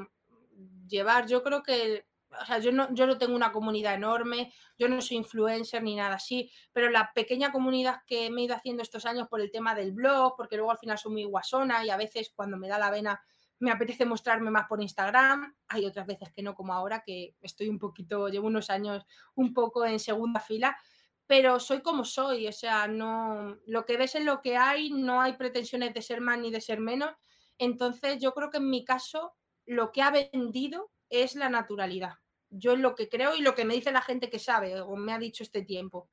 [0.87, 1.27] llevar.
[1.27, 2.05] Yo creo que
[2.41, 5.95] o sea, yo no, yo no tengo una comunidad enorme, yo no soy influencer ni
[5.95, 9.51] nada así, pero la pequeña comunidad que me he ido haciendo estos años por el
[9.51, 12.67] tema del blog, porque luego al final soy muy guasona y a veces cuando me
[12.67, 13.21] da la vena
[13.59, 17.69] me apetece mostrarme más por Instagram, hay otras veces que no, como ahora, que estoy
[17.69, 20.77] un poquito, llevo unos años un poco en segunda fila,
[21.25, 25.21] pero soy como soy, o sea, no, lo que ves es lo que hay, no
[25.21, 27.15] hay pretensiones de ser más ni de ser menos,
[27.57, 29.33] entonces yo creo que en mi caso
[29.65, 32.15] lo que ha vendido es la naturalidad.
[32.49, 34.95] Yo es lo que creo y lo que me dice la gente que sabe o
[34.95, 36.09] me ha dicho este tiempo.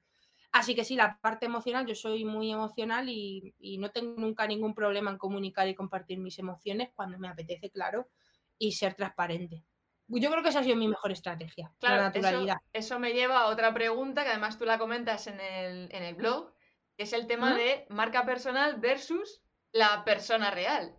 [0.53, 4.75] Así que sí, la parte emocional, yo soy muy emocional y, no tengo nunca ningún
[4.75, 8.11] problema en comunicar y compartir mis emociones cuando me apetece, claro,
[8.59, 9.65] y ser transparente.
[10.09, 12.59] Yo creo que esa ha sido mi mejor estrategia, la naturalidad.
[12.73, 16.15] Eso, me lleva a otra pregunta que además tú la comentas en el, en el
[16.17, 16.53] blog,
[16.99, 19.43] que es el tema de marca personal versus
[19.73, 20.99] la persona real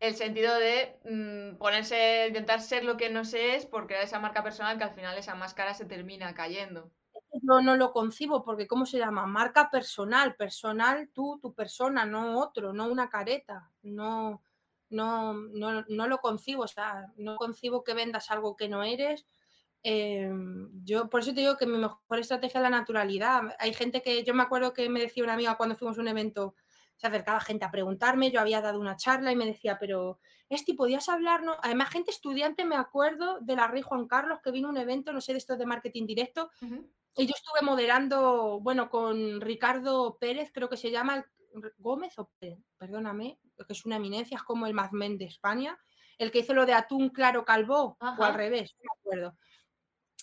[0.00, 4.20] el sentido de mm, ponerse, intentar ser lo que no se es por crear esa
[4.20, 6.90] marca personal que al final esa máscara se termina cayendo.
[7.42, 9.26] No, no lo concibo porque ¿cómo se llama?
[9.26, 14.42] Marca personal, personal tú, tu persona, no otro, no una careta, no,
[14.88, 19.26] no, no, no lo concibo, o sea, no concibo que vendas algo que no eres.
[19.82, 23.42] Em, yo por eso te digo que mi mejor estrategia es la naturalidad.
[23.58, 26.08] Hay gente que, yo me acuerdo que me decía una amiga cuando fuimos a un
[26.08, 26.54] evento,
[26.98, 30.74] se acercaba gente a preguntarme, yo había dado una charla y me decía, pero Esti,
[30.74, 31.56] ¿podías hablarnos?
[31.62, 35.12] Además, gente estudiante, me acuerdo de la Rey Juan Carlos, que vino a un evento,
[35.12, 40.50] no sé, de estos de marketing directo, y yo estuve moderando, bueno, con Ricardo Pérez,
[40.52, 41.24] creo que se llama,
[41.78, 42.30] Gómez, o
[42.76, 45.78] perdóname, que es una eminencia, es como el Mad Men de España,
[46.18, 49.38] el que hizo lo de Atún Claro Calvo, o al revés, no me acuerdo.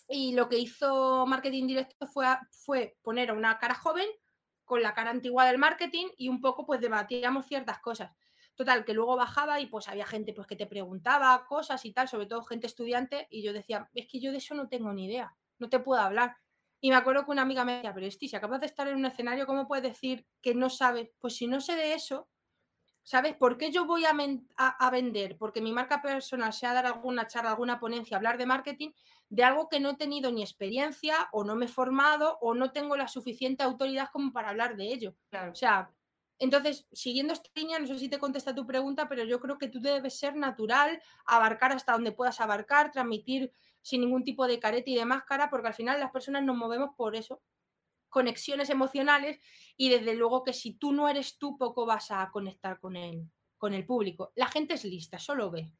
[0.10, 4.08] Y lo que hizo marketing directo fue, fue poner a una cara joven
[4.66, 8.12] con la cara antigua del marketing y un poco pues debatíamos ciertas cosas.
[8.56, 12.08] Total, que luego bajaba y pues había gente pues que te preguntaba cosas y tal,
[12.08, 15.06] sobre todo gente estudiante, y yo decía, es que yo de eso no tengo ni
[15.06, 16.38] idea, no te puedo hablar.
[16.80, 18.96] Y me acuerdo que una amiga me decía, pero Esti, si acabas de estar en
[18.96, 21.10] un escenario, ¿cómo puedes decir que no sabes?
[21.20, 22.30] Pues si no sé de eso,
[23.06, 23.36] ¿sabes?
[23.36, 24.14] ¿Por qué yo voy a,
[24.58, 25.38] a, vender?
[25.38, 28.92] Porque mi marca personal sea dar alguna charla, alguna ponencia, hablar de marketing,
[29.30, 32.72] de algo que no he tenido ni experiencia o no me he formado o no
[32.72, 35.16] tengo la suficiente autoridad como para hablar de ello.
[35.30, 35.52] Claro.
[35.52, 35.92] O sea,
[36.40, 39.70] entonces, siguiendo esta línea, no sé si te contesta tu pregunta, pero yo creo que
[39.70, 44.90] tú debes ser natural, abarcar hasta donde puedas abarcar, transmitir sin ningún tipo de careta
[44.90, 47.40] y de máscara, porque al final las personas nos movemos por eso,
[48.10, 49.40] conexiones emocionales
[49.78, 53.30] y desde luego que si tú no eres tú, poco vas a conectar con el,
[53.58, 54.32] con el público.
[54.36, 55.74] La gente es lista, solo ve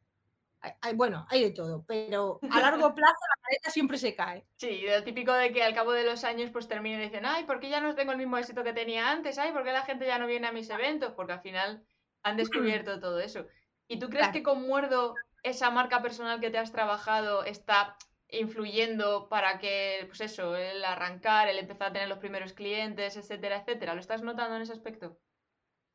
[0.96, 4.46] bueno, hay de todo, pero a largo plazo la careta siempre se cae.
[4.56, 7.44] Sí, el típico de que al cabo de los años pues termina y dicen, ay,
[7.46, 9.38] ¿por qué ya no tengo el mismo éxito que tenía antes?
[9.38, 11.14] Ay, ¿por qué la gente ya no viene a mis eventos?
[11.14, 11.86] Porque al final
[12.24, 13.46] han descubierto todo eso.
[13.88, 17.98] ¿Y tú crees que con Muerdo esa marca personal que te has trabajado está
[18.30, 23.58] influyendo para que, pues eso, el arrancar, el empezar a tener los primeros clientes, etcétera,
[23.58, 23.94] etcétera?
[23.94, 25.18] ¿Lo estás notando en ese aspecto?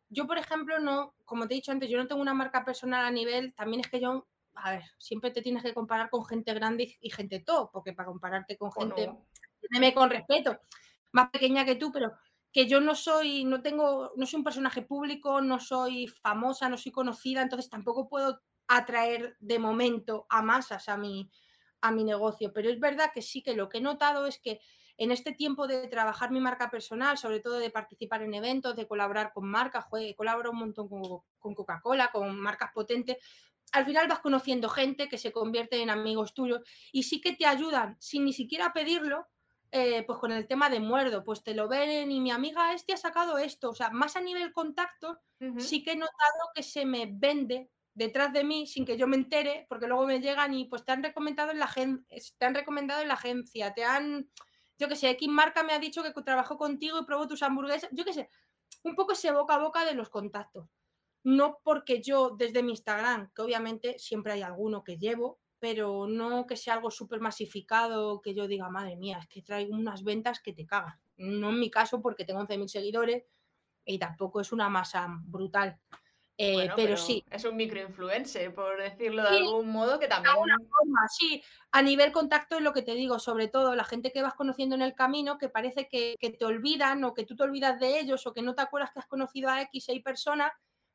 [0.08, 3.04] Yo, por ejemplo, no, como te he dicho antes, yo no tengo una marca personal
[3.04, 6.52] a nivel, también es que yo a ver, siempre te tienes que comparar con gente
[6.54, 9.94] grande y gente top, porque para compararte con gente, no.
[9.94, 10.60] con respeto,
[11.12, 12.12] más pequeña que tú, pero
[12.52, 16.76] que yo no soy, no tengo, no soy un personaje público, no soy famosa, no
[16.76, 21.30] soy conocida, entonces tampoco puedo atraer de momento a masas a mi,
[21.80, 22.52] a mi negocio.
[22.52, 24.60] Pero es verdad que sí que lo que he notado es que
[24.96, 28.86] en este tiempo de trabajar mi marca personal, sobre todo de participar en eventos, de
[28.86, 31.02] colaborar con marcas, he colaborado un montón con,
[31.38, 33.16] con Coca-Cola, con marcas potentes,
[33.72, 36.60] al final vas conociendo gente que se convierte en amigos tuyos
[36.92, 39.28] y sí que te ayudan sin ni siquiera pedirlo,
[39.72, 42.92] eh, pues con el tema de muerdo, pues te lo ven y mi amiga este
[42.92, 45.20] ha sacado esto, o sea, más a nivel contacto,
[45.58, 49.16] sí que he notado que se me vende detrás de mí sin que yo me
[49.16, 53.02] entere, porque luego me llegan y pues te han recomendado en la, te han recomendado
[53.02, 54.30] en la agencia, te han,
[54.78, 57.90] yo qué sé, X marca me ha dicho que trabajo contigo y probó tus hamburguesas,
[57.92, 58.30] yo qué sé,
[58.82, 60.66] un poco ese boca a boca de los contactos
[61.22, 66.46] no porque yo desde mi Instagram, que obviamente siempre hay alguno que llevo, pero no
[66.46, 70.40] que sea algo súper masificado, que yo diga, madre mía, es que traigo unas ventas
[70.40, 70.98] que te cagan.
[71.16, 73.24] No en mi caso porque tengo 11.000 seguidores
[73.84, 75.78] y tampoco es una masa brutal.
[76.42, 77.22] Eh, pero, sí.
[77.30, 80.34] Es un microinfluencer, por decirlo de algún modo, que también.
[80.34, 81.42] De forma, sí.
[81.70, 84.74] A nivel contacto es lo que te digo, sobre todo la gente que vas conociendo
[84.74, 88.00] en el camino, que parece que, que te olvidan o que tú te olvidas de
[88.00, 90.52] ellos o que no te acuerdas que has conocido a X, Y personas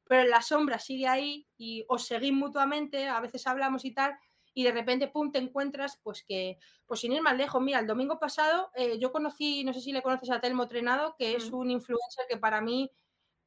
[0.07, 4.15] pero en la sombra sigue ahí y os seguís mutuamente, a veces hablamos y tal,
[4.53, 7.87] y de repente, pum, te encuentras, pues que, pues sin ir más lejos, mira, el
[7.87, 11.51] domingo pasado eh, yo conocí, no sé si le conoces a Telmo Trenado, que es
[11.51, 11.55] mm.
[11.55, 12.89] un influencer que para mí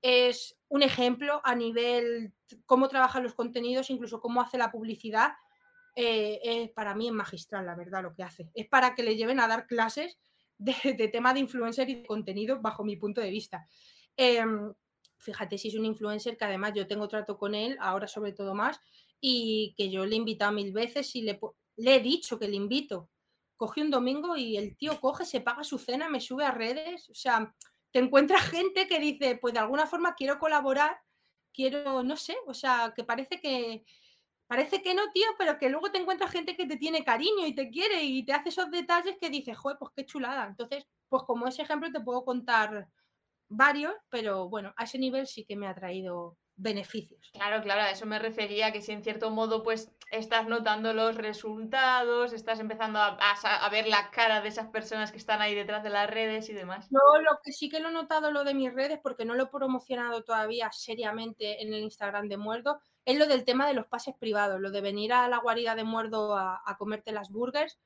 [0.02, 2.32] es un ejemplo a nivel
[2.66, 5.32] cómo trabaja los contenidos, incluso cómo hace la publicidad.
[5.94, 8.50] Eh, para mí es magistral, la verdad, lo que hace.
[8.54, 10.18] Es para que le lleven a dar clases
[10.58, 13.66] de, tema de influencer y de contenido bajo mi punto de vista.
[14.16, 14.72] Em,
[15.18, 18.54] fíjate si es un influencer que además yo tengo trato con él, ahora sobre todo
[18.54, 18.80] más,
[19.20, 21.40] y que yo le he invitado mil veces y le,
[21.76, 23.10] he dicho que le invito.
[23.56, 27.10] Coge un domingo y el tío coge, se paga su cena, me sube a redes,
[27.10, 27.52] o sea,
[27.92, 31.00] te encuentras gente que dice, pues de alguna forma quiero colaborar,
[31.52, 33.84] quiero, no sé, o sea, que parece que,
[34.46, 37.54] parece que no, tío, pero que luego te encuentras gente que te tiene cariño y
[37.54, 40.46] te quiere y te hace esos detalles que dices, joder, pues qué chulada.
[40.46, 42.88] Entonces, pues como ese ejemplo te puedo contar
[43.48, 47.30] varios, pero bueno, a ese nivel sí que me ha traído beneficios.
[47.32, 51.14] Claro, claro, a eso me refería, que si en cierto modo pues estás notando los
[51.14, 55.84] resultados, estás empezando a, a, ver la cara de esas personas que están ahí detrás
[55.84, 56.90] de las redes y demás.
[56.90, 59.44] No, lo que sí que lo he notado lo de mis redes, porque no lo
[59.44, 63.86] he promocionado todavía seriamente en el Instagram de Muerdo, es lo del tema de los
[63.86, 67.78] pases privados, lo de venir a la guarida de Muerdo a, a comerte las burgers.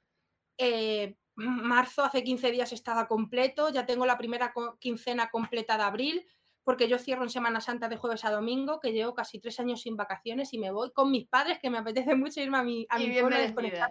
[0.56, 6.26] Eh, marzo hace 15 días estaba completo, ya tengo la primera quincena completa de abril,
[6.64, 9.83] porque yo cierro en Semana Santa de jueves a domingo, que llevo casi tres años
[9.83, 12.87] sin vacaciones y me voy con mis padres, que me apetece mucho irme a mi,
[12.88, 13.90] a mi pueblo desconectar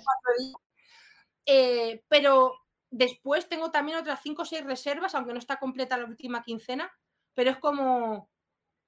[1.46, 2.54] eh, pero
[2.90, 6.92] después tengo también otras cinco o seis reservas, aunque no está completa la última quincena,
[7.34, 8.30] pero es como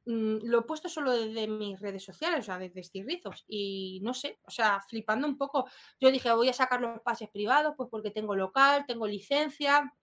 [0.05, 3.45] Mm, lo he puesto solo desde mis redes sociales, o sea, desde estirrizos.
[3.47, 5.67] Y no sé, o sea, flipando un poco.
[5.99, 9.93] Yo dije, voy a sacar los pases privados, pues porque tengo local, tengo licencia.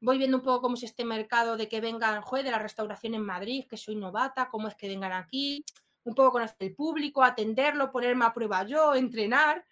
[0.00, 3.14] Voy viendo un poco cómo es este mercado de que vengan, joder, de la restauración
[3.14, 5.64] en Madrid, que soy novata, cómo es que vengan aquí,
[6.04, 9.64] un poco conocer el público, atenderlo, ponerme a prueba yo, entrenar.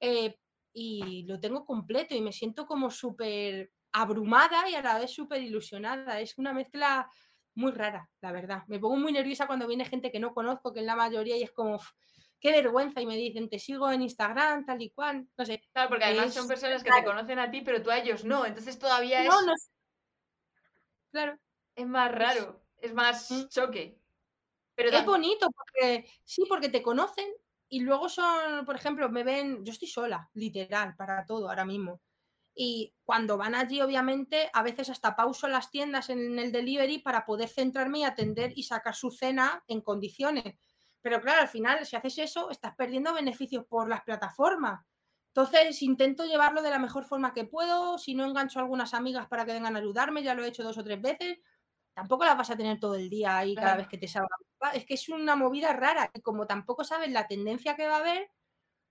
[0.00, 0.36] Eh,
[0.72, 5.42] y lo tengo completo y me siento como súper abrumada y a la vez súper
[5.42, 6.20] ilusionada.
[6.20, 7.10] Es una mezcla
[7.54, 8.62] muy rara, la verdad.
[8.68, 11.42] Me pongo muy nerviosa cuando viene gente que no conozco, que es la mayoría, y
[11.42, 11.80] es como,
[12.40, 13.00] qué vergüenza.
[13.00, 15.28] Y me dicen, te sigo en Instagram, tal y cual.
[15.36, 15.62] No sé.
[15.72, 18.46] Claro, porque además son personas que te conocen a ti, pero tú a ellos no.
[18.46, 19.70] Entonces todavía es.
[21.12, 21.38] Claro.
[21.74, 23.48] Es más raro, es más mm.
[23.48, 23.98] choque.
[24.74, 27.26] Pero es bonito porque sí, porque te conocen
[27.68, 32.00] y luego son, por ejemplo, me ven, yo estoy sola, literal, para todo ahora mismo.
[32.54, 37.24] Y cuando van allí, obviamente, a veces hasta pauso las tiendas en el delivery para
[37.24, 40.56] poder centrarme y atender y sacar su cena en condiciones.
[41.02, 44.84] Pero claro, al final, si haces eso, estás perdiendo beneficios por las plataformas.
[45.28, 47.98] Entonces, intento llevarlo de la mejor forma que puedo.
[47.98, 50.64] Si no engancho a algunas amigas para que vengan a ayudarme, ya lo he hecho
[50.64, 51.38] dos o tres veces.
[51.94, 54.28] Tampoco las vas a tener todo el día ahí cada vez que te salga.
[54.74, 56.10] Es que es una movida rara.
[56.12, 58.28] Y como tampoco sabes la tendencia que va a haber,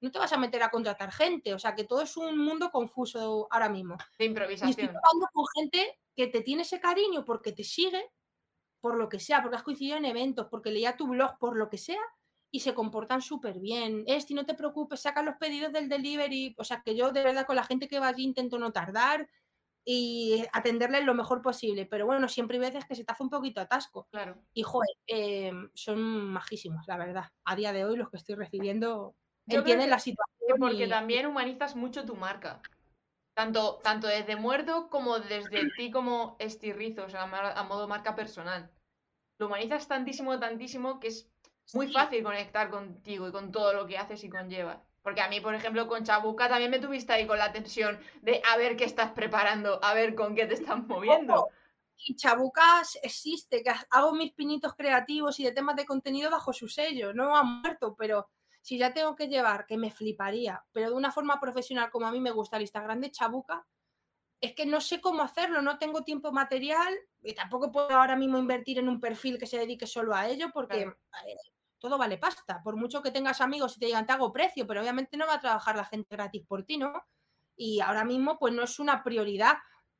[0.02, 1.54] no te vas a meter a contratar gente.
[1.54, 3.98] O sea, que todo es un mundo confuso ahora mismo.
[4.17, 4.69] De improvisación.
[4.69, 8.12] Y estoy hablando con gente que te tiene ese cariño porque te sigue,
[8.82, 11.70] por lo que sea, porque has coincidido en eventos, porque leía tu blog, por lo
[11.70, 12.02] que sea,
[12.52, 14.04] y se comportan súper bien.
[14.08, 16.56] Esti, no te preocupes, sacan los pedidos del delivery.
[16.58, 19.30] O sea, que yo de verdad con la gente que va allí intento no tardar
[19.86, 21.86] y atenderles lo mejor posible.
[21.86, 24.08] Pero bueno, siempre hay veces que se te hace un poquito atasco.
[24.12, 24.42] Claro.
[24.54, 27.26] Y joder, em, son majísimos, la verdad.
[27.46, 29.15] A día de hoy los que estoy recibiendo
[29.48, 30.60] entienden la situación.
[30.60, 32.62] Porque también humanizas mucho tu marca.
[33.39, 38.69] Tanto, tanto desde Muerto como desde ti como estirrizo, o sea, a modo marca personal.
[39.38, 41.32] Lo humanizas tantísimo, tantísimo que es
[41.73, 44.80] muy fácil conectar contigo y con todo lo que haces y conllevas.
[45.02, 48.41] Porque a mí, por ejemplo, con Chabuca también me tuviste ahí con la tensión de
[48.52, 51.47] a ver qué estás preparando, a ver con qué te estás moviendo.
[51.95, 56.67] Y Chabuca existe, que hago mis pinitos creativos y de temas de contenido bajo su
[56.67, 58.28] sello, no ha muerto, pero
[58.70, 62.12] si ya tengo que llevar, que me fliparía, pero de una forma profesional como a
[62.12, 63.66] mí me gusta el Instagram de Chabuca,
[64.40, 68.38] es que no sé cómo hacerlo, no tengo tiempo material y tampoco puedo ahora mismo
[68.38, 70.86] invertir en un perfil que se dedique solo a ello porque
[71.80, 72.62] todo vale pasta.
[72.64, 75.34] Por mucho que tengas amigos y te digan te hago precio, pero obviamente no va
[75.34, 76.94] a trabajar la gente gratis por ti, ¿no?
[77.56, 79.58] Y ahora mismo pues no es una prioridad.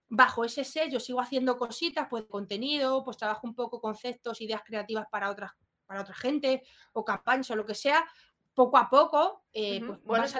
[0.10, 5.08] Bajo ese sello sigo haciendo cositas, pues contenido, pues trabajo un poco conceptos, ideas creativas
[5.10, 5.54] para otras
[5.90, 6.62] para otra gente
[6.94, 8.08] o campañas o lo que sea,
[8.54, 10.36] poco a poco, eh, pues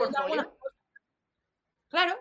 [1.90, 2.16] Claro.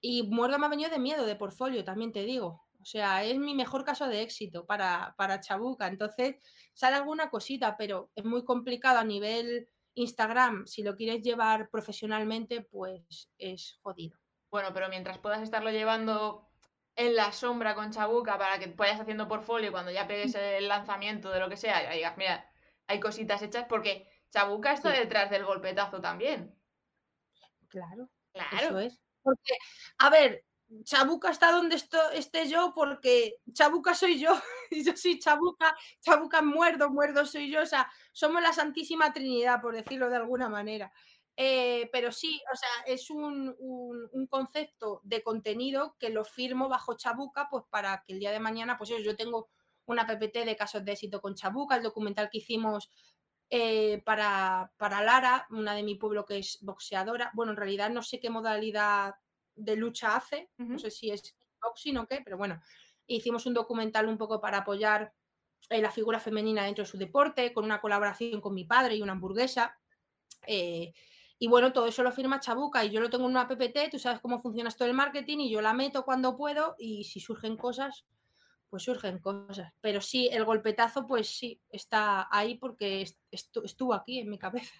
[0.00, 2.64] Y Muerdo me ha venido de miedo de portfolio, también te digo.
[2.80, 5.86] O sea, es mi mejor caso de éxito para, para Chabuca.
[5.86, 6.36] Entonces,
[6.74, 10.66] sale alguna cosita, pero es muy complicado a nivel Instagram.
[10.66, 14.18] Si lo quieres llevar profesionalmente, pues es jodido.
[14.50, 16.46] Bueno, pero mientras puedas estarlo llevando
[16.96, 21.30] en la sombra con Chabuca para que vayas haciendo portfolio cuando ya pegues el lanzamiento
[21.30, 22.48] de lo que sea y digas, mira,
[22.86, 26.52] hay cositas hechas porque Chabuca está detrás del golpetazo también.
[27.68, 28.10] Claro.
[28.32, 28.56] Claro.
[28.56, 29.00] Eso es.
[29.22, 29.54] Porque,
[29.98, 30.44] a ver,
[30.82, 34.32] Chabuca está donde esté yo porque Chabuca soy yo
[34.70, 39.60] y yo soy Chabuca, Chabuca muerdo, muerdo soy yo, o sea, somos la Santísima Trinidad,
[39.60, 40.92] por decirlo de alguna manera.
[41.36, 43.56] Eh, pero sí, o sea, es un,
[44.28, 48.76] concepto de contenido que lo firmo bajo Chabuca, pues para que el día de mañana,
[48.76, 49.48] pues yo, tengo
[49.86, 52.90] una PPT de casos de éxito con Chabuca, el documental que hicimos
[53.56, 57.30] eh, para, para Lara, una de mi pueblo que es boxeadora.
[57.34, 59.14] Bueno, en realidad no sé qué modalidad
[59.54, 62.60] de lucha hace, no sé si es boxing o qué, pero bueno,
[63.06, 65.12] hicimos un documental un poco para apoyar
[65.70, 69.02] eh, la figura femenina dentro de su deporte, con una colaboración con mi padre y
[69.02, 69.78] una hamburguesa.
[70.48, 70.92] Eh,
[71.38, 74.00] y bueno, todo eso lo firma Chabuca y yo lo tengo en una PPT, tú
[74.00, 77.56] sabes cómo funciona esto del marketing y yo la meto cuando puedo y si surgen
[77.56, 78.04] cosas,
[78.74, 79.72] pues surgen cosas.
[79.80, 84.74] Pero sí, el golpetazo, pues sí, está ahí porque estuvo aquí en mi cabeza.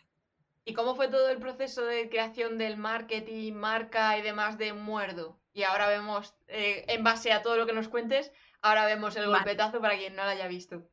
[0.64, 5.38] ¿Y cómo fue todo el proceso de creación del marketing, marca y demás de Muerdo?
[5.52, 8.32] Y ahora vemos, eh, en base a todo lo que nos cuentes,
[8.62, 10.90] ahora vemos el golpetazo para quien no lo haya visto.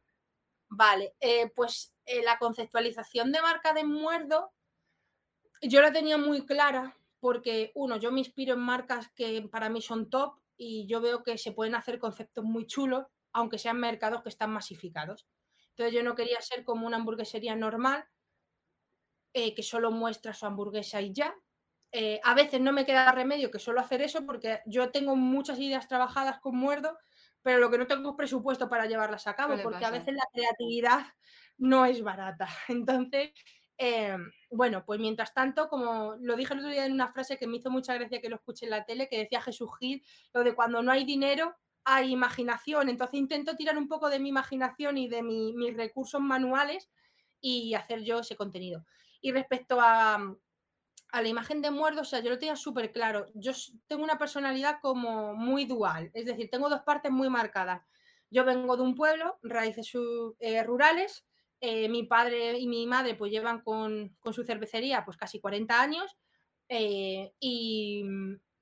[0.70, 4.54] Vale, eh, pues eh, la conceptualización de marca de Muerdo,
[5.64, 9.82] yo la tenía muy clara porque, uno, yo me inspiro en marcas que para mí
[9.82, 14.22] son top y yo veo que se pueden hacer conceptos muy chulos, aunque sean mercados
[14.22, 15.28] que están masificados.
[15.70, 18.06] Entonces yo no quería ser como una hamburguesería normal,
[19.34, 21.34] eh, que solo muestra su hamburguesa y ya.
[21.92, 25.58] Eh, a veces no me queda remedio que solo hacer eso porque yo tengo muchas
[25.58, 26.96] ideas trabajadas con Muerdo,
[27.42, 30.28] pero lo que no tengo es presupuesto para llevarlas a cabo, porque a veces la
[30.32, 31.08] creatividad
[31.58, 32.48] no es barata.
[32.68, 33.32] Entonces,
[33.84, 34.16] eh,
[34.52, 37.58] bueno, pues mientras tanto, como lo dije el otro día en una frase que me
[37.58, 40.04] hizo mucha gracia que lo escuché en la tele, que decía Jesús Gil,
[40.34, 42.90] lo de cuando no hay dinero, hay imaginación.
[42.90, 46.92] Entonces intento tirar un poco de mi imaginación y de mis recursos manuales
[47.40, 48.86] y hacer yo ese contenido.
[49.20, 50.14] Y respecto a,
[51.12, 53.26] a la imagen de muerto, o sea, yo lo tenía súper claro.
[53.34, 53.52] Yo
[53.88, 57.82] tengo una personalidad como muy dual, es decir, tengo dos partes muy marcadas.
[58.30, 59.92] Yo vengo de un pueblo, raíces
[60.40, 61.26] eh, rurales,
[61.64, 66.18] eh, mi padre y mi madre pues llevan con, su cervecería pues casi 40 años
[66.68, 68.04] eh, y,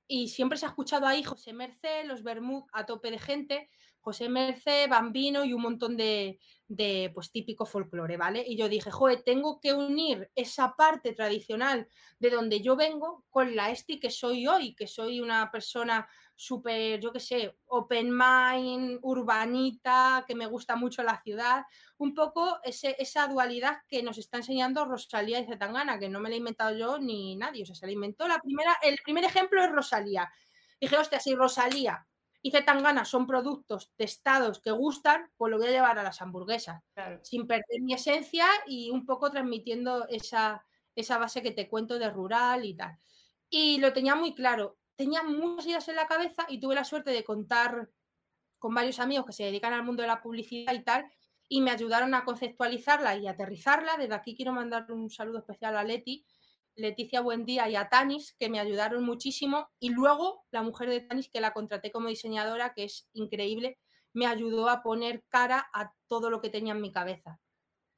[0.06, 3.70] y, siempre se ha escuchado ahí José Merced, los Bermud a tope de gente,
[4.00, 8.44] José Merced, Bambino y un montón de, de pues típico folclore, ¿vale?
[8.46, 11.88] Y yo dije, joder, tengo que unir esa parte tradicional
[12.18, 16.08] de donde yo vengo con la esti que soy hoy, que soy una persona
[16.40, 21.64] súper, yo qué sé, open mind, urbanita, que me gusta mucho la ciudad,
[21.98, 26.30] un poco ese, esa dualidad que nos está enseñando Rosalía y Zetangana, que no me
[26.30, 29.24] la he inventado yo ni nadie, o sea, se la inventó la primera, el primer
[29.24, 30.32] ejemplo es Rosalía.
[30.80, 32.06] Dije, hostia, si Rosalía
[32.40, 36.82] y Zetangana son productos testados que gustan, pues lo voy a llevar a las hamburguesas,
[37.22, 40.64] sin perder mi esencia y un poco transmitiendo esa,
[40.96, 42.96] esa base que te cuento de rural y tal.
[43.50, 44.78] Y lo tenía muy claro.
[45.00, 47.88] Tenía muchas ideas en la cabeza y tuve la suerte de contar
[48.58, 51.10] con varios amigos que se dedican al mundo de la publicidad y tal,
[51.48, 53.96] y me ayudaron a conceptualizarla y aterrizarla.
[53.96, 56.26] Desde aquí quiero mandar un saludo especial a Leti,
[56.74, 59.70] Leticia Buendía y a Tanis, que me ayudaron muchísimo.
[59.78, 63.78] Y luego la mujer de Tanis, que la contraté como diseñadora, que es increíble,
[64.12, 67.40] me ayudó a poner cara a todo lo que tenía en mi cabeza.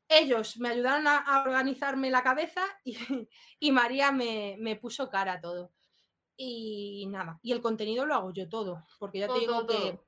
[0.09, 2.93] Ellos me ayudaron a, organizarme la cabeza y,
[3.73, 5.73] María me, puso cara a todo.
[6.37, 9.99] Y nada, y el contenido lo hago yo todo, porque ya te digo que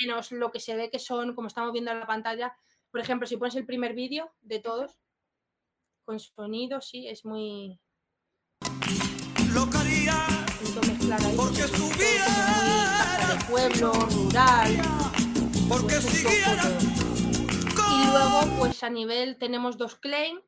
[0.00, 2.56] menos lo que se ve que son, como estamos viendo en la pantalla,
[2.90, 4.96] por ejemplo, si pones el primer vídeo de todos,
[6.04, 7.78] con sonido, sí, es muy,
[11.36, 14.82] porque de pueblo, rural.
[15.68, 20.42] Porque pues Y luego, pues a nivel tenemos dos claims.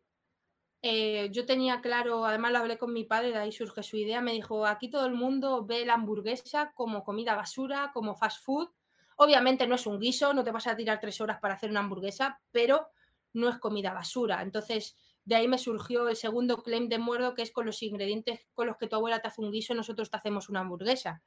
[0.82, 4.22] Eh, yo tenía claro, además lo hablé con mi padre, de ahí surge su idea,
[4.22, 8.68] me dijo, aquí todo el mundo ve la hamburguesa como comida basura, como fast food.
[9.16, 11.80] Obviamente no es un guiso, no te vas a tirar tres horas para hacer una
[11.80, 12.88] hamburguesa, pero
[13.34, 14.40] no es comida basura.
[14.42, 18.46] Entonces, de ahí me surgió el segundo claim de muerdo, que es con los ingredientes
[18.54, 21.22] con los que tu abuela te hace un guiso, nosotros te hacemos una hamburguesa.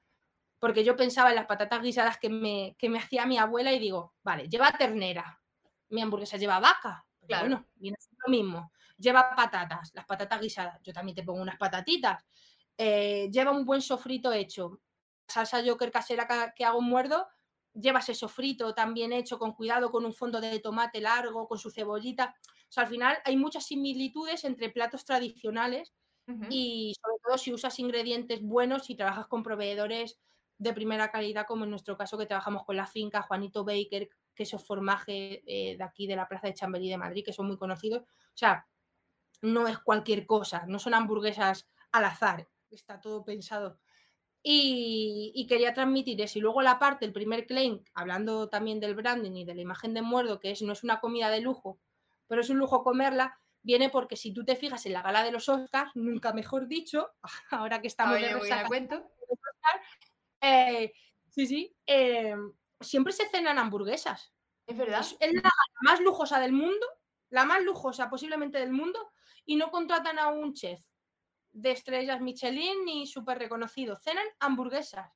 [0.60, 4.16] Porque yo pensaba en las patatas guisadas que me, me hacía mi abuela y digo,
[4.24, 5.41] vale, lleva ternera,
[5.89, 7.06] mi hamburguesa lleva vaca.
[7.28, 7.41] Claro.
[7.47, 8.72] Bueno, viene a lo mismo.
[8.98, 12.24] Lleva patatas, las patatas guisadas, yo también te pongo unas patatitas.
[12.78, 14.82] Eh, lleva un buen sofrito hecho.
[15.28, 17.28] Salsa Joker casera que, que hago un muerdo,
[17.74, 21.72] lleva ese sofrito también hecho con cuidado, con un fondo de tomate largo, con su
[21.72, 22.36] cebollita
[22.74, 25.94] sea, al final hay muchas similitudes entre platos tradicionales
[26.50, 30.20] y sobre todo si usas ingredientes buenos y trabajas con proveedores
[30.58, 34.58] de primera calidad, como en nuestro caso que trabajamos con la finca Juanito Baker, queso
[34.58, 38.04] formaje eh, de aquí de la Plaza de Chamberí de Madrid, que son muy conocidos.
[38.04, 38.66] O sea,
[39.44, 43.80] no es cualquier cosa, no son hamburguesas al azar, está todo pensado.
[44.41, 46.38] Y, y, quería transmitir eso.
[46.38, 49.94] Y luego la parte, el primer claim, hablando también del branding y de la imagen
[49.94, 51.80] de muerdo, que es no es una comida de lujo,
[52.28, 55.32] pero es un lujo comerla, viene porque si tú te fijas en la gala de
[55.32, 57.12] los Oscars, nunca mejor dicho,
[57.52, 59.10] ahora que estamos de cuento.
[60.41, 60.94] Eh,
[61.30, 62.36] sí, sí, eh,
[62.82, 64.34] siempre se cenan hamburguesas.
[64.68, 65.06] Es verdad.
[65.20, 65.50] Es, la
[65.82, 66.86] más lujosa del mundo,
[67.30, 69.14] la más lujosa posiblemente del mundo,
[69.46, 70.82] y no contratan a un chef
[71.52, 73.98] de estrellas Michelin ni súper reconocido.
[74.02, 75.12] Cenan hamburguesas.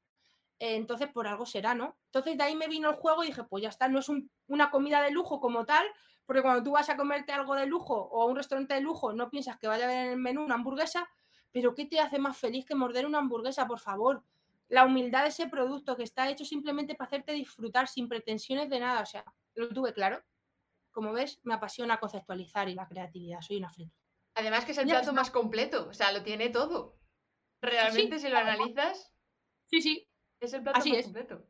[0.60, 1.98] Eh, entonces, por algo será, ¿no?
[2.06, 4.08] Entonces, de ahí me vino el juego y dije, pues ya está, no es
[4.48, 5.86] una comida de lujo como tal,
[6.26, 9.14] porque cuando tú vas a comerte algo de lujo o a un restaurante de lujo,
[9.14, 11.08] no piensas que vaya a haber en el menú una hamburguesa,
[11.52, 14.24] pero ¿qué te hace más feliz que morder una hamburguesa, por favor?
[14.68, 18.80] La humildad de ese producto que está hecho simplemente para hacerte disfrutar sin pretensiones de
[18.80, 19.02] nada.
[19.02, 19.24] O sea,
[19.56, 20.22] lo tuve claro.
[20.92, 23.40] Como ves, me apasiona conceptualizar y la creatividad.
[23.42, 23.96] Soy una frita.
[24.38, 27.00] Además que es el plato más completo, o sea, lo tiene todo.
[27.62, 29.12] Realmente, si lo analizas.
[29.66, 30.08] Sí, sí.
[30.40, 31.44] Es el plato más completo.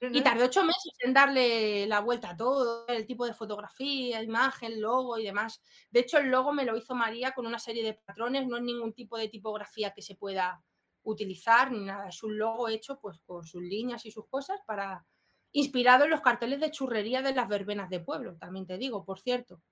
[0.00, 4.80] Y tardé ocho meses en darle la vuelta a todo, el tipo de fotografía, imagen,
[4.80, 5.60] logo y demás.
[5.90, 8.62] De hecho, el logo me lo hizo María con una serie de patrones, no es
[8.62, 10.62] ningún tipo de tipografía que se pueda
[11.04, 12.08] utilizar ni nada.
[12.08, 15.06] Es un logo hecho pues con sus líneas y sus cosas para
[15.52, 19.20] inspirado en los carteles de churrería de las verbenas de pueblo, también te digo, por
[19.20, 19.62] cierto.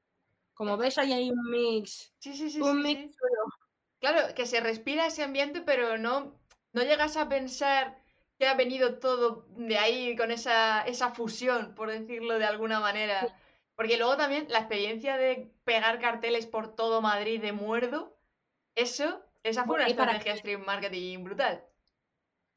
[0.55, 2.15] Como ves, ahí hay un mix.
[2.19, 2.61] Sí, sí, sí.
[2.61, 3.17] Un mix.
[4.01, 6.39] Claro, que se respira ese ambiente, pero no,
[6.73, 8.03] no llegas a pensar
[8.47, 13.37] ha venido todo de ahí con esa, esa fusión, por decirlo de alguna manera.
[13.75, 18.17] Porque luego también la experiencia de pegar carteles por todo Madrid de muerdo,
[18.75, 21.65] eso, esa fue una Bueno, ¿y para estrategia stream marketing brutal.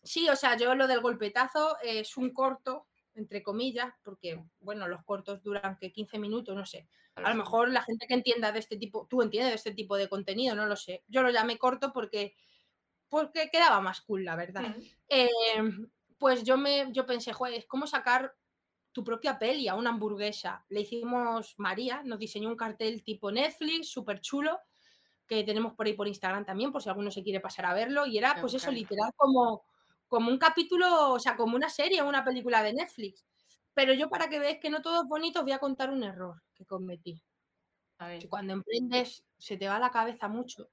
[0.04, 5.03] Sí, o sea, yo lo del golpetazo es un corto, entre comillas, porque, bueno, los
[5.03, 6.88] cortos duran que 15 minutos, no sé.
[7.16, 9.95] A lo mejor la gente que entienda de este tipo, tú entiendes de este tipo
[9.95, 11.03] de contenido, no lo sé.
[11.07, 12.36] Yo lo llamé corto porque,
[13.07, 14.76] porque quedaba más cool, la verdad.
[15.07, 15.30] Eh,
[16.18, 18.36] pues yo me yo pensé, joder, es como sacar
[18.91, 20.66] tu propia peli a una hamburguesa.
[20.70, 24.59] Le hicimos María, nos diseñó un cartel tipo Netflix, súper chulo,
[25.28, 28.05] que tenemos por ahí por Instagram también, por si alguno se quiere pasar a verlo.
[28.05, 29.66] Y era, Me pues eso, literal, como,
[30.08, 33.26] como un capítulo, o sea, como una serie, una película de Netflix.
[33.74, 36.03] Pero yo, para que veáis que no todo es bonito, os voy a contar un
[36.03, 37.22] error que cometí.
[37.99, 38.30] A ver.
[38.30, 40.70] Cuando emprendes se te va la cabeza mucho.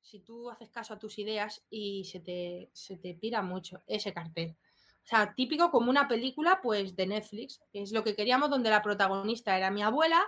[0.00, 4.12] Si tú haces caso a tus ideas y se te, se te pira mucho ese
[4.14, 4.56] cartel.
[5.04, 8.70] O sea, típico como una película pues de Netflix, que es lo que queríamos, donde
[8.70, 10.24] la protagonista era mi abuela,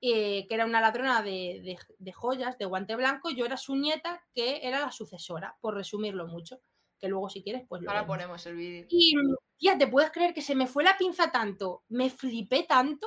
[0.00, 3.56] eh, que era una ladrona de, de- de joyas, de guante blanco, y yo era
[3.56, 6.60] su nieta, que era la sucesora, por resumirlo mucho.
[6.98, 8.16] Que luego si quieres, pues lo Ahora vemos.
[8.16, 8.86] ponemos el vídeo.
[8.88, 9.14] Y
[9.58, 11.84] tía, ¿te puedes creer que se me fue la pinza tanto?
[11.88, 13.06] Me flipé tanto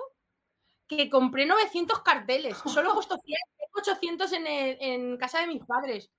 [0.87, 2.57] que compré 900 carteles.
[2.65, 6.11] Solo costó 100, tengo 800 en, el- en casa de mis padres.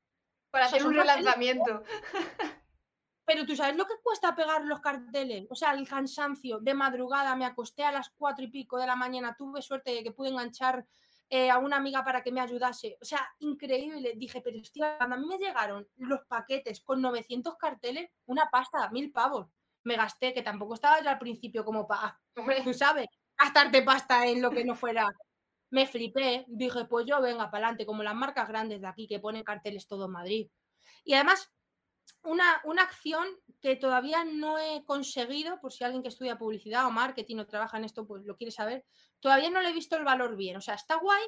[0.50, 1.82] Para o sea, hacer un relanzamiento.
[3.24, 5.46] Pero tú sabes lo que cuesta pegar los carteles.
[5.50, 8.96] O sea, el cansancio de madrugada, me acosté a las cuatro y pico de la
[8.96, 10.84] mañana, tuve suerte de que pude enganchar
[11.32, 12.98] eh, a una amiga para que me ayudase.
[13.00, 14.14] O sea, increíble.
[14.16, 18.90] Dije, pero hostia, cuando a mí me llegaron los paquetes con 900 carteles, una pasta,
[18.90, 19.46] mil pavos.
[19.84, 22.20] Me gasté, que tampoco estaba yo al principio como para
[22.64, 23.06] tú sabes,
[23.38, 25.08] gastarte pasta en lo que no fuera.
[25.70, 29.20] Me flipé, dije, pues yo venga para adelante, como las marcas grandes de aquí que
[29.20, 30.50] ponen carteles todo en Madrid.
[31.04, 31.52] Y además,
[32.22, 33.26] una, una acción
[33.60, 37.76] que todavía no he conseguido, por si alguien que estudia publicidad o marketing o trabaja
[37.78, 38.84] en esto, pues lo quiere saber,
[39.20, 40.56] todavía no le he visto el valor bien.
[40.56, 41.22] O sea, está guay,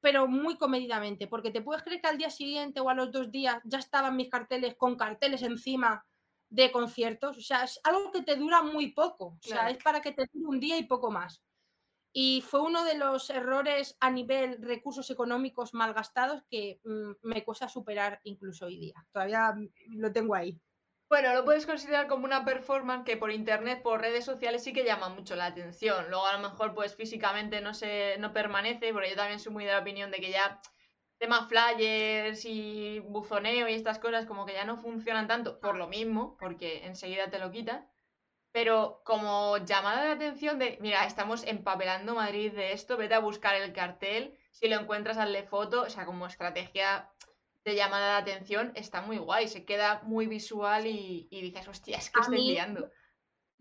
[0.00, 3.30] pero muy comedidamente, porque te puedes creer que al día siguiente o a los dos
[3.30, 6.06] días ya estaban mis carteles con carteles encima
[6.48, 7.38] de conciertos.
[7.38, 9.26] O sea, es algo que te dura muy poco.
[9.26, 9.68] O sea, Claro.
[9.68, 11.42] es para que te dure un día y poco más.
[12.12, 17.68] Y fue uno de los errores a nivel recursos económicos malgastados que mm, me cuesta
[17.68, 19.06] superar incluso hoy día.
[19.12, 19.54] Todavía
[19.90, 20.60] lo tengo ahí.
[21.08, 24.84] Bueno, lo puedes considerar como una performance que por internet, por redes sociales sí que
[24.84, 26.08] llama mucho la atención.
[26.08, 29.64] Luego a lo mejor pues físicamente no se no permanece, porque yo también soy muy
[29.64, 30.60] de la opinión de que ya
[31.18, 35.88] tema flyers y buzoneo y estas cosas como que ya no funcionan tanto por lo
[35.88, 37.90] mismo, porque enseguida te lo quitan.
[38.52, 43.54] Pero como llamada de atención de, mira, estamos empapelando Madrid de esto, vete a buscar
[43.54, 47.08] el cartel, si lo encuentras hazle foto, o sea, como estrategia
[47.64, 51.98] de llamada de atención está muy guay, se queda muy visual y, y dices, hostia,
[51.98, 52.90] es que A estoy mí- liando.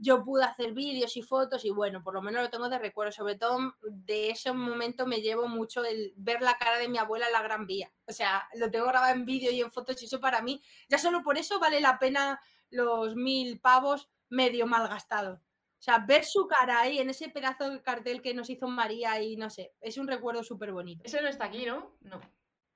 [0.02, 3.12] Yo pude hacer vídeos y fotos y bueno, por lo menos lo tengo de recuerdo.
[3.12, 7.26] Sobre todo de ese momento me llevo mucho el ver la cara de mi abuela
[7.28, 7.92] en la Gran Vía.
[8.08, 10.98] O sea, lo tengo grabado en vídeo y en fotos y eso para mí, ya
[10.98, 15.40] solo por eso vale la pena los mil pavos medio malgastados.
[15.40, 19.22] O sea, ver su cara ahí en ese pedazo de cartel que nos hizo María
[19.22, 21.04] y no sé, es un recuerdo súper bonito.
[21.06, 21.96] Ese no está aquí, ¿no?
[22.02, 22.20] No.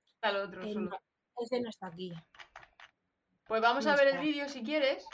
[0.06, 0.98] Está el otro Eh, solo.
[1.38, 2.14] ese no está aquí.
[3.46, 5.06] Pues vamos no a ver el vídeo si quieres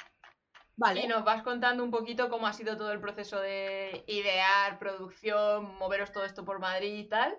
[0.76, 1.02] Vale.
[1.02, 5.76] y nos vas contando un poquito cómo ha sido todo el proceso de idear, producción,
[5.78, 7.36] moveros todo esto por Madrid y tal.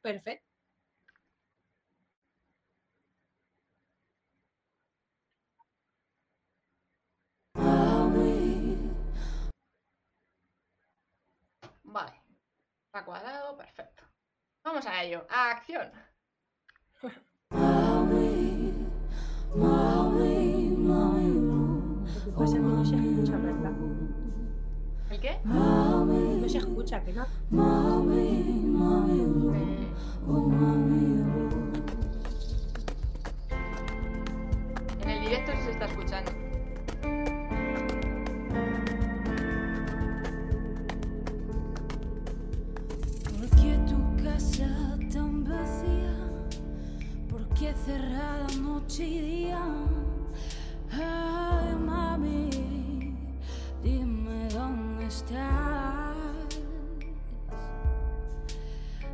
[0.00, 0.47] Perfecto.
[11.90, 12.12] Vale.
[12.86, 14.02] Está cuadrado, perfecto.
[14.62, 15.26] Vamos a ello.
[15.30, 15.90] Acción.
[17.00, 17.10] Lo
[22.24, 23.72] que pasa es que no se escucha, ¿verdad?
[25.10, 25.40] ¿El qué?
[25.44, 27.24] No se escucha, que no.
[27.24, 28.44] Eh,
[35.00, 36.47] En el directo sí se está escuchando.
[47.68, 49.60] ¿Por qué cerrada noche y día?
[50.90, 52.48] Ay, mami,
[53.82, 56.16] dime dónde estás.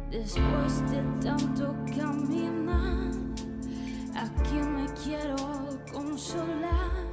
[0.08, 3.10] Después de tanto caminar,
[4.14, 5.36] aquí me quiero
[5.92, 7.08] consolar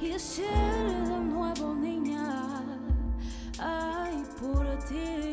[0.00, 2.62] y ser de nuevo niña.
[3.58, 5.31] Ay, por ti.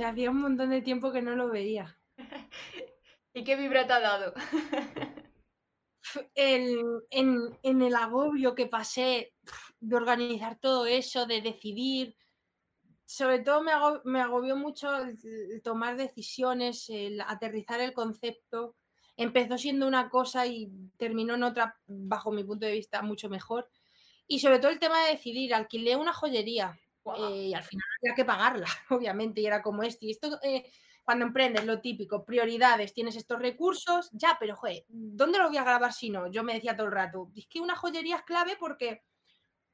[0.00, 1.98] Sea, hacía un montón de tiempo que no lo veía.
[3.34, 4.32] ¿Y qué vibra te ha dado?
[6.34, 6.80] El,
[7.10, 9.34] en, en el agobio que pasé
[9.78, 12.16] de organizar todo eso, de decidir,
[13.04, 15.18] sobre todo me, ago- me agobió mucho el,
[15.52, 18.76] el tomar decisiones, el aterrizar el concepto.
[19.16, 23.68] Empezó siendo una cosa y terminó en otra, bajo mi punto de vista, mucho mejor.
[24.26, 26.80] Y sobre todo el tema de decidir, alquilé una joyería
[27.16, 30.06] Eh, y al final había que pagarla, obviamente, y era como este.
[30.06, 30.70] Y esto, eh,
[31.04, 35.64] cuando emprendes, lo típico, prioridades, tienes estos recursos, ya, pero joder, ¿dónde lo voy a
[35.64, 36.30] grabar si no?
[36.30, 39.02] Yo me decía todo el rato, es que una joyería es clave porque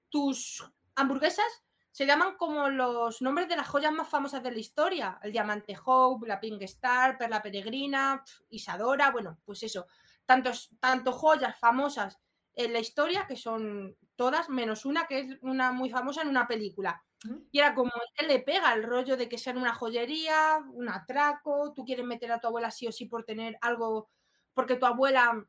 [0.09, 0.65] tus
[0.95, 5.33] hamburguesas se llaman como los nombres de las joyas más famosas de la historia, el
[5.33, 9.87] diamante Hope, la Pink Star, Perla Peregrina, Isadora, bueno, pues eso,
[10.27, 12.21] tantos, tanto joyas famosas
[12.55, 16.47] en la historia que son todas menos una que es una muy famosa en una
[16.47, 17.03] película.
[17.51, 20.89] Y era como él le pega el rollo de que sea en una joyería, un
[20.89, 24.11] atraco, tú quieres meter a tu abuela sí o sí por tener algo,
[24.55, 25.47] porque tu abuela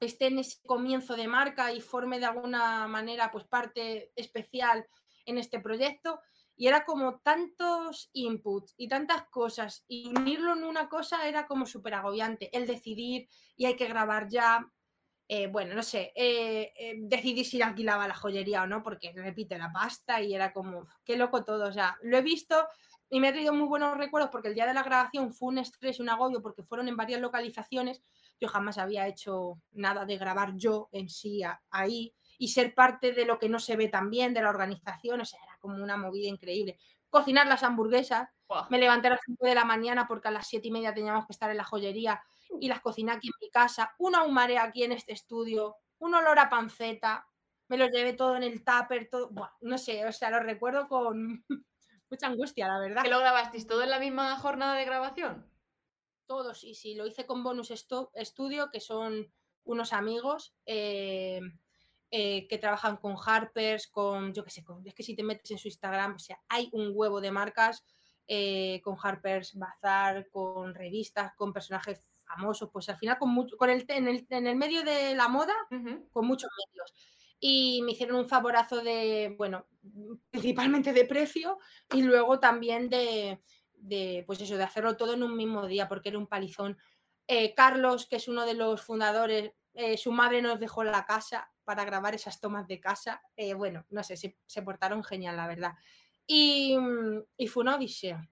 [0.00, 4.86] esté en ese comienzo de marca y forme de alguna manera pues parte especial
[5.24, 6.20] en este proyecto.
[6.58, 11.66] Y era como tantos inputs y tantas cosas, y unirlo en una cosa era como
[11.66, 12.48] súper agobiante.
[12.56, 14.66] El decidir y hay que grabar ya,
[15.28, 19.58] eh, bueno, no sé, eh, eh, decidí si alquilaba la joyería o no, porque repite
[19.58, 21.68] la pasta y era como, qué loco todo.
[21.68, 22.66] O sea, lo he visto
[23.08, 25.58] y me ha traído muy buenos recuerdos porque el día de la grabación fue un
[25.58, 28.02] estrés, un agobio, porque fueron en varias localizaciones.
[28.40, 33.12] Yo jamás había hecho nada de grabar yo en sí a- ahí y ser parte
[33.12, 35.20] de lo que no se ve tan bien, de la organización.
[35.20, 36.78] O sea, era como una movida increíble.
[37.08, 38.28] Cocinar las hamburguesas,
[38.70, 41.26] me levanté a las 5 de la mañana porque a las 7 y media teníamos
[41.26, 42.22] que estar en la joyería
[42.60, 43.94] y las cociné aquí en mi casa.
[43.98, 47.26] Una humaré aquí en este estudio, un olor a panceta,
[47.68, 49.30] me lo llevé todo en el tupper, todo.
[49.30, 51.44] Buah, no sé, o sea, lo recuerdo con
[52.10, 53.02] mucha angustia, la verdad.
[53.02, 55.50] ¿Que lo grabasteis todo en la misma jornada de grabación?
[56.26, 59.32] Todo, sí, sí, lo hice con Bonus Studio, que son
[59.64, 61.40] unos amigos eh,
[62.10, 65.50] eh, que trabajan con Harpers, con, yo qué sé, con, es que si te metes
[65.50, 67.84] en su Instagram, o sea, hay un huevo de marcas
[68.28, 73.70] eh, con Harpers Bazaar, con revistas, con personajes famosos, pues al final con, mucho, con
[73.70, 75.54] el, en, el, en el medio de la moda
[76.10, 76.92] con muchos medios.
[77.38, 79.66] Y me hicieron un favorazo de, bueno,
[80.30, 81.58] principalmente de precio
[81.92, 83.42] y luego también de,
[83.74, 86.78] de, pues eso, de hacerlo todo en un mismo día, porque era un palizón.
[87.28, 91.52] Eh, Carlos, que es uno de los fundadores, eh, su madre nos dejó la casa
[91.64, 93.20] para grabar esas tomas de casa.
[93.36, 95.74] Eh, bueno, no sé, se, se portaron genial, la verdad.
[96.26, 96.76] Y,
[97.36, 98.28] y fue una odisea.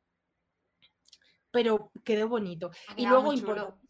[1.51, 2.71] Pero quedó bonito.
[2.89, 3.81] Ha Y luego, chulo.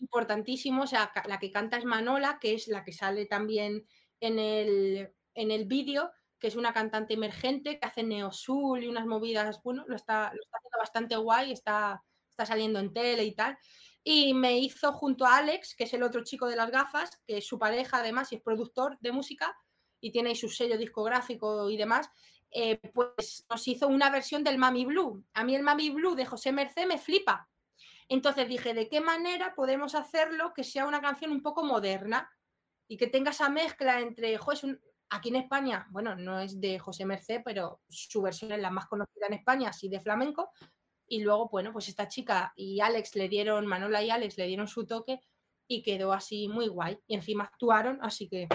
[0.00, 3.86] Importantísimo, o sea, la que canta es Manola, que es la que sale también
[4.20, 9.06] en el, en el vídeo, que es una cantante emergente que hace neosul y unas
[9.06, 13.34] movidas, bueno, lo está, lo está haciendo bastante guay, está, está saliendo en tele y
[13.34, 13.58] tal.
[14.04, 17.38] Y me hizo junto a Alex, que es el otro chico de las gafas, que
[17.38, 19.54] es su pareja además y es productor de música
[20.00, 22.08] y tiene ahí su sello discográfico y demás,
[22.50, 25.24] eh, pues nos hizo una versión del Mami Blue.
[25.34, 27.48] A mí el Mami Blue de José Mercé me flipa.
[28.08, 32.30] Entonces dije, ¿de qué manera podemos hacerlo que sea una canción un poco moderna
[32.88, 34.80] y que tenga esa mezcla entre, jo, es un-
[35.10, 38.86] aquí en España, bueno, no es de José Mercé, pero su versión es la más
[38.86, 40.50] conocida en España, así de flamenco.
[41.06, 44.68] Y luego, bueno, pues esta chica y Alex le dieron, Manola y Alex le dieron
[44.68, 45.20] su toque
[45.66, 46.98] y quedó así muy guay.
[47.06, 48.48] Y encima actuaron, así que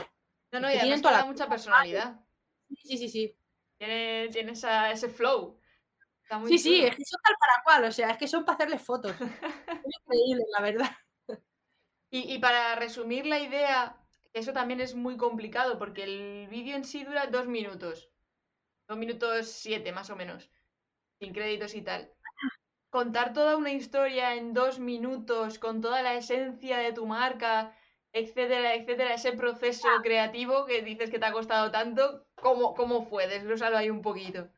[0.52, 2.20] No, no, Es y que además tienen que toda da la mucha personalidad.
[2.84, 3.38] sí, sí, sí.
[3.80, 5.60] Tiene, tiene esa- ese flow.
[6.34, 8.44] Está muy Sí, sí, es que son tal para cual, o sea, es que son
[8.44, 9.12] para hacerles fotos.
[9.12, 10.92] Es increíble, la verdad.
[12.10, 13.98] Y, y para resumir la idea,
[14.32, 18.10] que eso también es muy complicado porque el vídeo en sí dura dos minutos.
[18.88, 20.50] Dos minutos siete, más o menos.
[21.20, 22.12] Sin créditos y tal.
[22.90, 27.76] Contar toda una historia en dos minutos con toda la esencia de tu marca,
[28.12, 33.28] etcétera, etcétera, ese proceso creativo que dices que te ha costado tanto, ¿cómo, cómo fue?
[33.28, 34.50] Desglósalo ahí un poquito.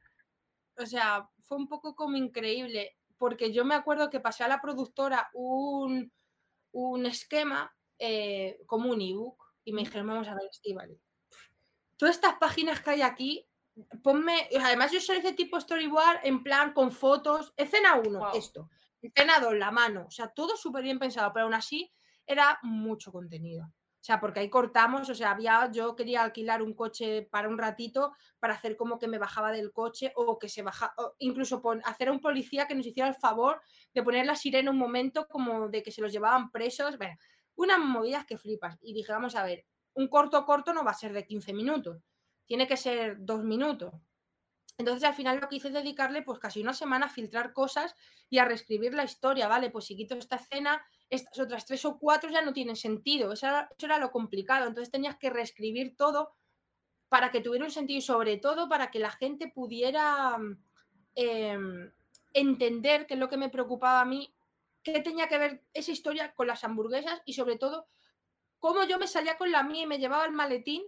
[0.77, 4.61] O sea, fue un poco como increíble, porque yo me acuerdo que pasé a la
[4.61, 6.11] productora un,
[6.71, 10.99] un esquema eh, como un ebook y me dijeron, vamos a ver, Estíbaliz,
[11.97, 13.47] todas estas páginas que hay aquí,
[14.03, 18.37] ponme, además yo soy ese tipo storyboard en plan con fotos, escena 1, Guau.
[18.37, 18.69] esto,
[19.01, 21.91] escena 2, la mano, o sea, todo súper bien pensado, pero aún así
[22.25, 23.71] era mucho contenido.
[24.05, 28.13] Sea, porque ahí cortamos, o sea, había, yo quería alquilar un coche para un ratito
[28.37, 32.11] para hacer como que me bajaba del coche o que se baja, incluso hacer a
[32.11, 33.63] un policía que nos hiciera el favor
[33.95, 36.99] de poner la sirena un momento como de que se los llevaban presos.
[37.55, 38.77] Unas movidas que flipas.
[38.83, 42.03] Y dije, vamos a ver, un corto corto no va a ser de 15 minutos,
[42.45, 43.91] tiene que ser dos minutos.
[44.77, 47.95] Entonces al final lo que hice es dedicarle pues casi una semana a filtrar cosas
[48.29, 49.71] y a reescribir la historia, ¿vale?
[49.71, 53.47] Pues si quito esta escena, estas otras tres o cuatro ya no tienen sentido, eso
[53.47, 56.33] era, lo complicado, entonces tenías que reescribir todo
[57.09, 60.37] para que tuviera un sentido y sobre todo para que la gente pudiera
[61.15, 61.91] em,
[62.33, 64.35] entender qué es lo que me preocupaba a mí,
[64.83, 67.87] qué tenía que ver esa historia con las hamburguesas y sobre todo
[68.59, 70.83] cómo yo me salía con la mía y me llevaba el maletín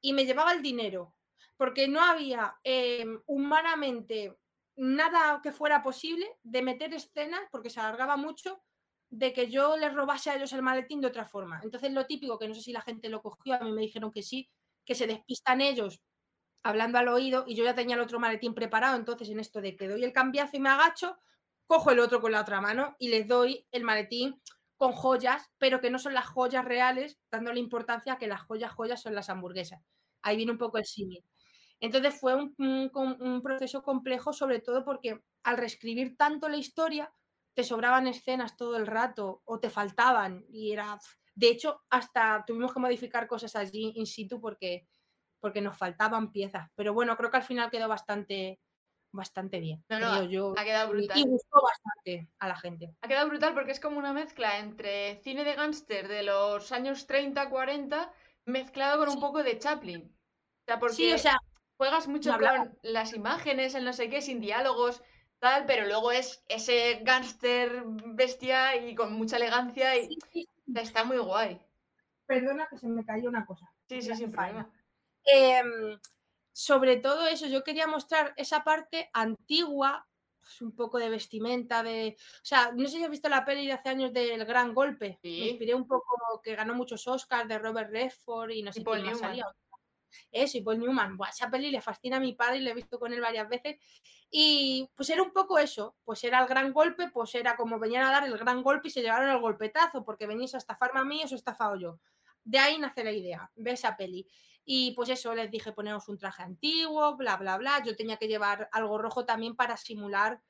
[0.00, 1.14] y me llevaba el dinero.
[1.56, 4.36] Porque no había em, humanamente
[4.76, 8.62] nada que fuera posible de meter escenas, porque se alargaba mucho,
[9.14, 11.60] de que yo les robase a ellos el maletín de otra forma.
[11.62, 14.10] Entonces lo típico, que no sé si la gente lo cogió, a mí me dijeron
[14.10, 14.50] que sí,
[14.84, 16.02] que se despistan ellos
[16.64, 19.76] hablando al oído y yo ya tenía el otro maletín preparado, entonces en esto de
[19.76, 21.16] que doy el cambiazo y me agacho,
[21.66, 24.40] cojo el otro con la otra mano y les doy el maletín
[24.76, 28.72] con joyas, pero que no son las joyas reales, dándole importancia a que las joyas
[28.72, 29.80] joyas son las hamburguesas.
[30.22, 31.24] Ahí viene un poco el símil.
[31.78, 37.12] Entonces fue un, proceso complejo, sobre todo porque al reescribir tanto la historia,
[37.54, 40.98] te sobraban escenas todo el rato o te faltaban y era...
[41.34, 44.86] De hecho, hasta tuvimos que modificar cosas allí in situ porque,
[45.40, 46.70] porque nos faltaban piezas.
[46.76, 48.60] Pero bueno, creo que al final quedó bastante,
[49.10, 49.84] bastante bien.
[50.28, 50.54] yo.
[50.56, 51.18] Ha quedado brutal.
[51.18, 52.94] Y gustó bastante a la gente.
[53.00, 57.06] Ha quedado brutal porque es como una mezcla entre cine de gángster de los años
[57.06, 58.12] 30, 40,
[58.44, 60.02] mezclado con un poco de Chaplin.
[60.02, 60.96] O sea, porque...
[60.96, 61.36] Sí, o sea,
[61.76, 65.02] juegas mucho con las imágenes, el no sé qué, sin diálogos,
[65.44, 71.60] tal, pero luego es ese gángster bestia y con mucha elegancia y está muy guay.
[72.24, 73.70] Perdona que se me cayó una cosa.
[73.86, 74.72] Sí, sí, sin problema.
[75.22, 76.00] Em,
[76.50, 80.06] sobre todo eso, yo quería mostrar esa parte antigua,
[80.40, 82.16] pues un poco de vestimenta, de...
[82.18, 85.18] O sea, no sé si has visto la peli de hace años del Gran Golpe.
[85.22, 88.98] Me inspiré un poco, que ganó muchos Oscars, de Robert Redford y no sé qué
[89.02, 89.44] más salía
[90.30, 92.98] eso, y Paul Newman, esa peli le fascina a mi padre y le he visto
[92.98, 93.76] con él varias veces.
[94.30, 98.04] Y pues era un poco eso, pues era el gran golpe, pues era como venían
[98.04, 101.04] a dar el gran golpe y se llevaron el golpetazo, porque venís a estafarme a
[101.04, 102.00] mí y os he estafado yo.
[102.42, 104.28] De ahí nace la idea, ve esa peli.
[104.64, 107.82] Y pues eso, les dije, ponemos un traje antiguo, bla, bla, bla.
[107.84, 110.40] Yo tenía que llevar algo rojo también para simular,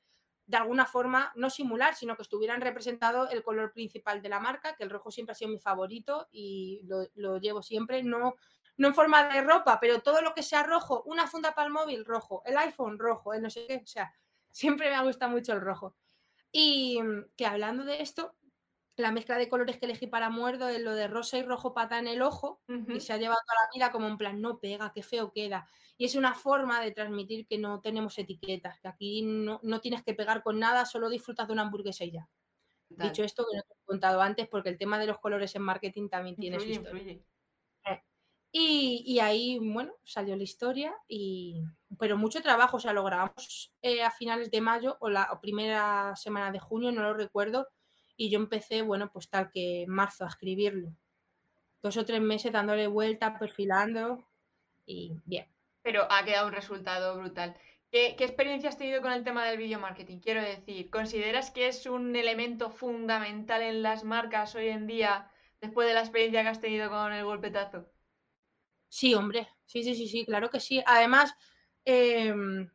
[0.45, 4.75] de alguna forma, no simular, sino que estuvieran representado el color principal de la marca,
[4.75, 8.03] que el rojo siempre ha sido mi favorito y lo, lo llevo siempre.
[8.03, 8.35] No,
[8.77, 11.73] no en forma de ropa, pero todo lo que sea rojo, una funda para el
[11.73, 14.13] móvil rojo, el iPhone rojo, el no sé qué, o sea,
[14.51, 15.95] siempre me gusta mucho el rojo.
[16.51, 16.99] Y
[17.35, 18.35] que hablando de esto,
[18.97, 21.99] la mezcla de colores que elegí para muerdo es lo de rosa y rojo pata
[21.99, 24.93] en el ojo, que se ha llevado toda la vida como en plan, no pega,
[24.93, 25.67] qué feo queda.
[25.97, 30.13] Y es una forma de transmitir que no tenemos etiquetas, que aquí no, tienes que
[30.13, 32.29] pegar con nada, solo disfrutas de una hamburguesa y ya.
[32.87, 35.63] Dicho esto, que no te he contado antes, porque el tema de los colores en
[35.63, 37.19] marketing también tiene su historia.
[38.57, 41.61] Y, ahí, bueno, salió la historia, y,
[41.99, 46.15] pero mucho trabajo, o sea, lo grabamos eh, a finales de mayo o la primera
[46.15, 47.67] semana de junio, no lo recuerdo,
[48.15, 50.87] y yo empecé, bueno, pues tal que marzo a escribirlo.
[51.83, 54.25] Dos o tres meses dándole vuelta, perfilando,
[54.85, 55.53] y bien.
[55.81, 57.57] Pero ha quedado un resultado brutal.
[57.91, 60.19] ¿Qué, ¿Qué, experiencia has tenido con el tema del video marketing?
[60.19, 65.29] Quiero decir, ¿consideras que es un elemento fundamental en las marcas hoy en día
[65.59, 67.93] después de la experiencia que has tenido con el golpetazo?
[68.87, 70.81] Sí, hombre, sí, sí, sí, sí, claro que sí.
[70.85, 71.33] Además,
[71.83, 72.69] em,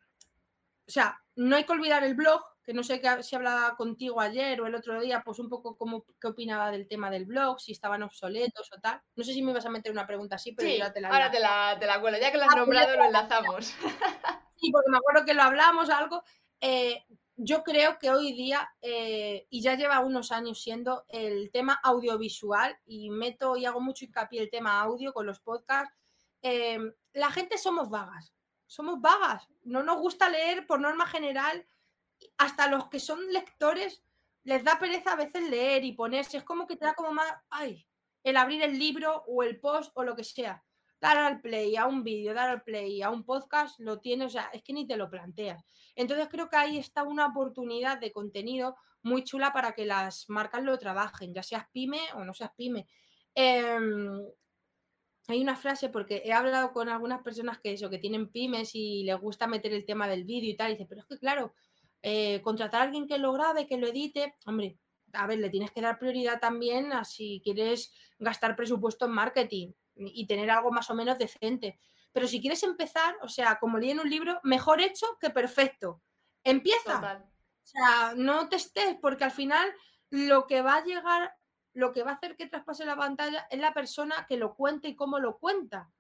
[0.87, 4.61] o sea, no hay que olvidar el blog, que no sé si hablaba contigo ayer
[4.61, 7.73] o el otro día, pues un poco cómo, qué opinaba del tema del blog, si
[7.73, 9.01] estaban obsoletos o tal.
[9.17, 11.31] No sé si me ibas a meter una pregunta así, pero ya te la Ahora
[11.31, 13.75] te la, te la cuelo, ya que lo has ah, pues nombrado, lo enlazamos.
[14.61, 16.23] Sí, porque me acuerdo que lo hablamos algo.
[16.61, 17.07] Eh,
[17.37, 22.79] yo creo que hoy día, eh, y ya lleva unos años siendo el tema audiovisual,
[22.85, 25.97] y meto y hago mucho hincapié el tema audio con los podcasts,
[26.43, 28.35] Em, la gente somos vagas,
[28.67, 31.67] somos vagas, no nos gusta leer por norma general,
[32.39, 34.03] hasta los que son lectores
[34.45, 37.33] les da pereza a veces leer y ponerse, es como que te da como más,
[37.51, 37.87] ay,
[38.23, 40.65] el abrir el libro o el post o lo que sea,
[41.01, 44.31] dar al play a un vídeo, dar al play a un podcast, lo tienes, o
[44.31, 45.65] sea, es que ni te lo planteas.
[45.95, 50.63] Entonces creo que ahí está una oportunidad de contenido muy chula para que las marcas
[50.63, 52.87] lo trabajen, ya seas pyme o no seas pyme.
[53.35, 54.23] Em,
[55.29, 59.05] hay una frase porque he hablado con algunas personas que eso, que tienen pymes y
[59.05, 61.55] les gusta meter el tema del vídeo y tal, y dice, pero es que claro,
[62.03, 64.79] eh, contratar a alguien que lo grabe, que lo edite, hombre,
[65.13, 69.73] a ver, le tienes que dar prioridad también a si quieres gastar presupuesto en marketing
[69.97, 71.79] y tener algo más o menos decente.
[72.13, 76.03] Pero si quieres empezar, o sea, como leí en un libro, mejor hecho que perfecto.
[76.43, 76.95] Empieza.
[76.95, 77.23] Total.
[77.23, 79.73] O sea, no te estés, porque al final
[80.11, 81.35] lo que va a llegar,
[81.75, 84.89] lo que va a hacer que traspase la pantalla es la persona que lo cuente
[84.89, 85.91] y cómo lo cuenta.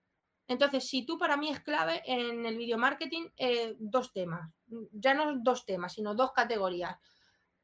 [0.48, 4.50] Entonces, si tú para mí es clave en el video marketing, eh, dos temas.
[4.90, 6.96] Ya no dos temas, sino dos categorías.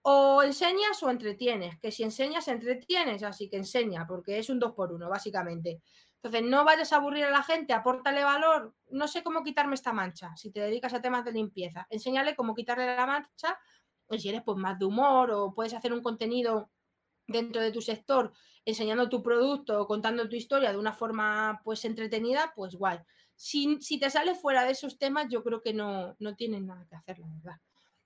[0.03, 1.81] O enseñas o entretienes.
[1.81, 5.83] Que si enseñas, entretienes, así que enseña, porque es un dos por uno, básicamente.
[6.23, 8.73] Entonces, no vayas a aburrir a la gente, apórtale valor.
[8.91, 10.37] No sé cómo quitarme esta mancha.
[10.37, 13.59] Si te dedicas a temas de limpieza, enséñale cómo quitarle la mancha.
[14.09, 16.71] Y si eres pues más de humor o puedes hacer un contenido
[17.27, 18.33] dentro de tu sector
[18.64, 22.99] enseñando tu producto o contando tu historia de una forma pues entretenida, pues guay.
[23.35, 26.87] Si, si te sales fuera de esos temas, yo creo que no, no tienen nada
[26.89, 27.61] que hacer, la verdad.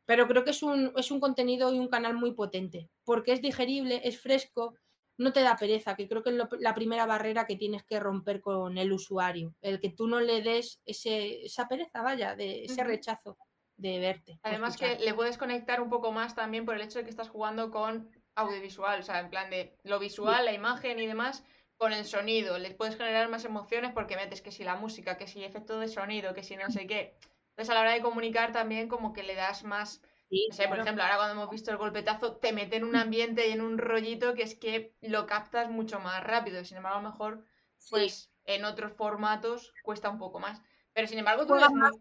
[0.06, 3.40] Pero creo que es un, es un contenido y un canal muy potente, porque es
[3.42, 4.74] digerible, es fresco,
[5.18, 8.00] no te da pereza, que creo que es lo- la primera barrera que tienes que
[8.00, 12.64] romper con el usuario, el que tú no le des ese, esa pereza, vaya, de
[12.64, 13.38] ese rechazo
[13.76, 14.40] de verte.
[14.42, 17.28] Además que le puedes conectar un poco más también por el hecho de que estás
[17.30, 21.44] jugando con audiovisual, o sea, en plan de lo visual, la imagen y demás,
[21.76, 22.58] con el sonido.
[22.58, 25.88] Les puedes generar más emociones porque metes que si la música, que si efecto de
[25.88, 27.14] sonido, que si no sé qué.
[27.50, 30.68] Entonces a la hora de comunicar también como que le das más, Sí, no sé,
[30.68, 33.60] por ejemplo, ahora cuando hemos visto el golpetazo, te mete en un ambiente y en
[33.60, 36.64] un rollito que es que lo captas mucho más rápido.
[36.64, 37.44] Sin embargo, a lo mejor,
[37.78, 37.90] Sí.
[37.90, 40.62] pues en otros formatos cuesta un poco más.
[40.92, 41.92] Pero sin embargo, tú Juegas más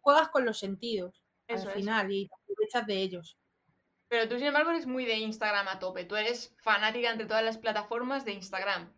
[0.00, 1.74] juegas con los sentidos Eso al es.
[1.76, 3.38] final y te aprovechas de ellos.
[4.14, 6.04] Pero tú, sin embargo, eres muy de Instagram a tope.
[6.04, 8.94] Tú eres fanática entre todas las plataformas de Instagram.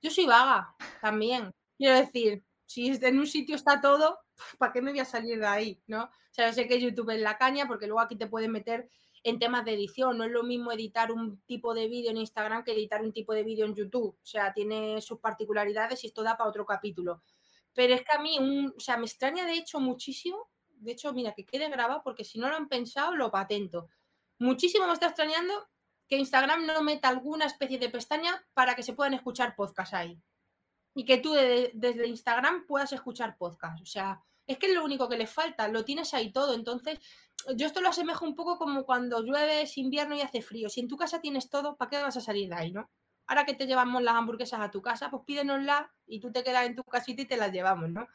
[0.00, 1.52] Yo soy vaga también.
[1.76, 4.18] Quiero decir, si en un sitio está todo,
[4.56, 5.82] ¿para qué me voy a salir de ahí?
[5.86, 6.04] ¿no?
[6.04, 8.88] O sea, sé que YouTube es la caña porque luego aquí te pueden meter
[9.22, 10.16] en temas de edición.
[10.16, 13.34] No es lo mismo editar un tipo de vídeo en Instagram que editar un tipo
[13.34, 14.16] de vídeo en YouTube.
[14.18, 17.20] O sea, tiene sus particularidades y esto da para otro capítulo.
[17.74, 20.48] Pero es que a mí, un, o sea, me extraña de hecho muchísimo.
[20.70, 23.90] De hecho, mira, que quede grabado porque si no lo han pensado, lo patento.
[24.38, 25.68] Muchísimo me está extrañando
[26.08, 30.20] que Instagram no meta alguna especie de pestaña para que se puedan escuchar podcasts ahí.
[30.94, 33.82] Y que tú de- desde Instagram puedas escuchar podcasts.
[33.82, 36.54] O sea, es que es lo único que le falta, lo tienes ahí todo.
[36.54, 36.98] Entonces,
[37.56, 40.68] yo esto lo asemejo un poco como cuando llueve, es invierno y hace frío.
[40.70, 42.88] Si en tu casa tienes todo, ¿para qué vas a salir de ahí, no?
[43.26, 46.64] Ahora que te llevamos las hamburguesas a tu casa, pues pídenoslas y tú te quedas
[46.66, 48.06] en tu casita y te las llevamos, ¿no?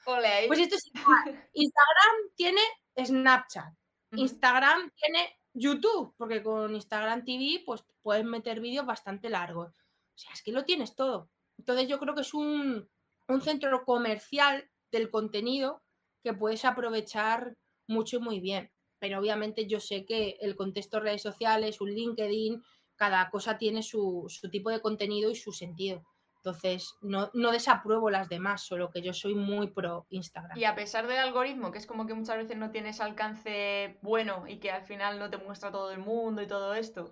[0.48, 1.50] Pues esto es igual.
[1.54, 2.62] Instagram tiene
[2.98, 3.74] Snapchat.
[4.14, 9.70] Instagram tiene YouTube, porque con Instagram TV pues puedes meter vídeos bastante largos.
[9.70, 11.30] O sea, es que lo tienes todo.
[11.58, 12.90] Entonces yo creo que es un,
[13.28, 15.84] un centro comercial del contenido
[16.24, 18.72] que puedes aprovechar mucho y muy bien.
[19.00, 22.64] Pero obviamente yo sé que el contexto de redes sociales, un LinkedIn,
[22.96, 26.04] cada cosa tiene su, su tipo de contenido y su sentido.
[26.44, 30.58] Entonces, no, no desapruebo las demás, solo que yo soy muy pro Instagram.
[30.58, 34.46] Y a pesar del algoritmo, que es como que muchas veces no tienes alcance bueno
[34.48, 37.12] y que al final no te muestra todo el mundo y todo esto.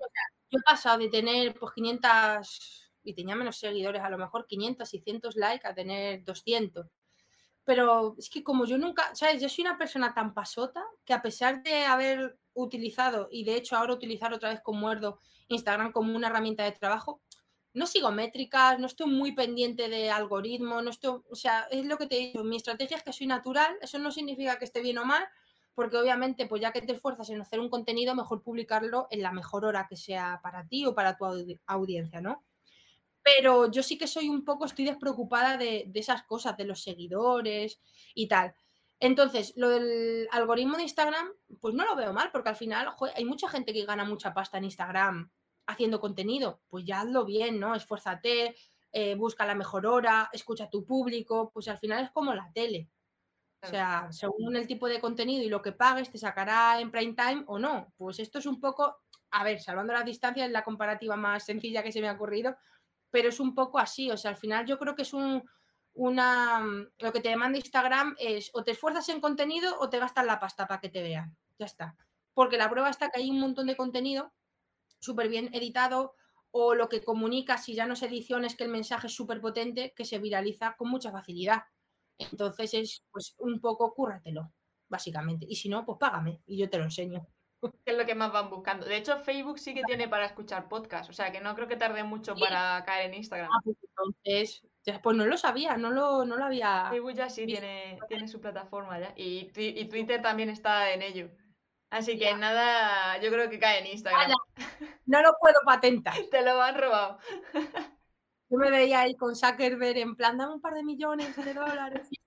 [0.50, 4.90] Yo he pasado de tener pues 500, y tenía menos seguidores, a lo mejor 500,
[4.90, 6.88] 600 likes, a tener 200.
[7.64, 9.40] Pero es que como yo nunca, ¿sabes?
[9.40, 13.78] Yo soy una persona tan pasota que a pesar de haber utilizado, y de hecho
[13.78, 15.20] ahora utilizar otra vez con Muerdo
[15.50, 17.22] Instagram como una herramienta de trabajo,
[17.74, 21.98] no sigo métricas, no estoy muy pendiente de algoritmo, no estoy, o sea, es lo
[21.98, 24.98] que te digo, mi estrategia es que soy natural, eso no significa que esté bien
[24.98, 25.24] o mal,
[25.76, 29.32] porque obviamente, pues ya que te esfuerzas en hacer un contenido, mejor publicarlo en la
[29.32, 32.44] mejor hora que sea para ti o para tu audi- audiencia, ¿no?
[33.24, 36.82] Pero yo sí que soy un poco, estoy despreocupada de, de esas cosas, de los
[36.84, 37.80] seguidores
[38.16, 38.56] y tal.
[39.00, 41.28] Entonces, lo del algoritmo de Instagram,
[41.62, 44.58] pues no lo veo mal, porque al final hay mucha gente que gana mucha pasta
[44.58, 45.32] en Instagram
[45.70, 46.62] haciendo contenido.
[46.68, 47.76] Pues ya hazlo bien, ¿no?
[47.76, 48.56] Esfuérzate,
[48.92, 52.52] eh, busca la mejor hora, escucha a tu público, pues al final es como la
[52.54, 52.90] tele.
[53.62, 57.14] O sea, según el tipo de contenido y lo que pagues, te sacará en prime
[57.14, 57.94] time o no.
[57.98, 58.98] Pues esto es un poco,
[59.32, 62.56] a ver, salvando las distancias, es la comparativa más sencilla que se me ha ocurrido,
[63.12, 64.10] pero es un poco así.
[64.12, 65.44] O sea, al final yo creo que es un,
[65.94, 66.64] una.
[67.00, 70.40] Lo que te demanda Instagram es o te esfuerzas en contenido o te gastas la
[70.40, 71.36] pasta para que te vean.
[71.58, 71.96] Ya está.
[72.34, 74.32] Porque la prueba está que hay un montón de contenido
[75.00, 76.16] súper bien editado
[76.52, 79.40] o lo que comunica, si ya no es edición, es que el mensaje es súper
[79.40, 81.64] potente, que se viraliza con mucha facilidad.
[82.18, 84.52] Entonces es pues un poco cúrratelo,
[84.88, 85.46] básicamente.
[85.48, 87.28] Y si no, pues págame y yo te lo enseño.
[87.62, 88.86] Que es lo que más van buscando.
[88.86, 91.10] De hecho, Facebook sí que tiene para escuchar podcast.
[91.10, 92.42] O sea, que no creo que tarde mucho Sí.
[92.42, 93.50] para caer en Instagram.
[93.52, 94.64] Ah, pues entonces,
[95.04, 96.88] pues no lo sabía, no lo, no lo había.
[96.90, 99.14] Facebook ya sí tiene, tiene su plataforma ya.
[99.16, 99.46] Y
[99.88, 101.30] Twitter también está en ello.
[101.90, 104.32] Así que nada, yo creo que cae en Instagram.
[105.06, 106.14] No lo puedo patentar.
[106.32, 107.20] Te lo han robado.
[107.54, 112.10] Yo me veía ahí con Zuckerberg en plan, dame un par de millones de dólares.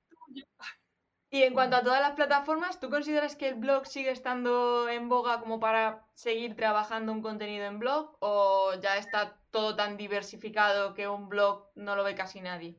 [1.35, 5.09] Y en cuanto a todas las plataformas, ¿tú consideras que el blog sigue estando en
[5.09, 8.19] boga como para seguir trabajando un contenido en blog?
[8.21, 12.79] ¿O ya está todo tan diversificado que un blog no lo ve casi nadie?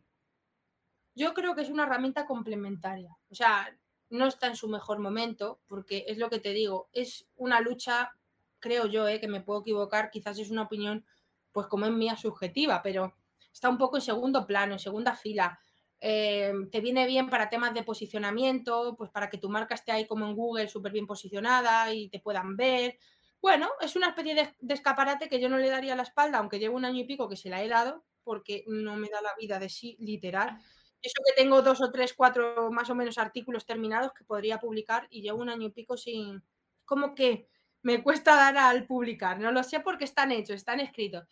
[1.15, 3.09] Yo creo que es una herramienta complementaria.
[3.31, 3.75] O sea,
[4.14, 8.11] no está en su mejor momento, porque es lo que te digo, es una lucha,
[8.59, 11.03] creo yo, eh, que me puedo equivocar, quizás es una opinión,
[11.51, 13.16] pues como es mía, subjetiva, pero
[13.51, 15.59] está un poco en segundo plano, en segunda fila.
[15.99, 20.05] Eh, te viene bien para temas de posicionamiento, pues para que tu marca esté ahí
[20.05, 22.99] como en Google súper bien posicionada y te puedan ver.
[23.41, 26.59] Bueno, es una especie de, de escaparate que yo no le daría la espalda, aunque
[26.59, 29.34] llevo un año y pico que se la he dado, porque no me da la
[29.39, 30.59] vida de sí, literal.
[31.04, 35.06] Eso que tengo dos o tres, cuatro más o menos artículos terminados que podría publicar
[35.10, 36.41] y llevo un año y pico sin...
[36.86, 37.49] Como que
[37.82, 41.28] me cuesta dar al publicar, no lo sé porque están hechos, están escritos.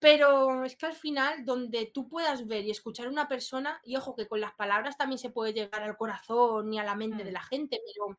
[0.00, 3.96] Pero es que al final, donde tú puedas ver y escuchar a una persona, y
[3.96, 7.22] ojo que con las palabras también se puede llegar al corazón y a la mente
[7.22, 7.34] de Mm.
[7.34, 8.18] la gente, pero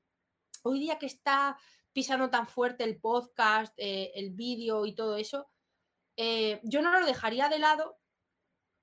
[0.63, 1.57] hoy día que está
[1.91, 5.49] pisando tan fuerte el podcast, eh, el vídeo y todo eso,
[6.15, 7.97] eh, yo no lo dejaría de lado.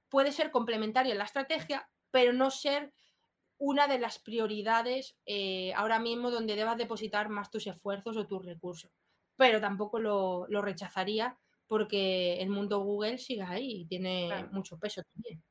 [0.08, 2.92] Puede ser complementario en la estrategia, pero no ser
[3.58, 8.44] una de las prioridades eh, ahora mismo donde debas depositar más tus esfuerzos o tus
[8.44, 8.90] recursos.
[9.36, 11.36] Pero tampoco lo, lo rechazaría
[11.66, 14.48] porque el mundo Google sigue ahí y tiene Claro.
[14.52, 15.42] mucho peso también.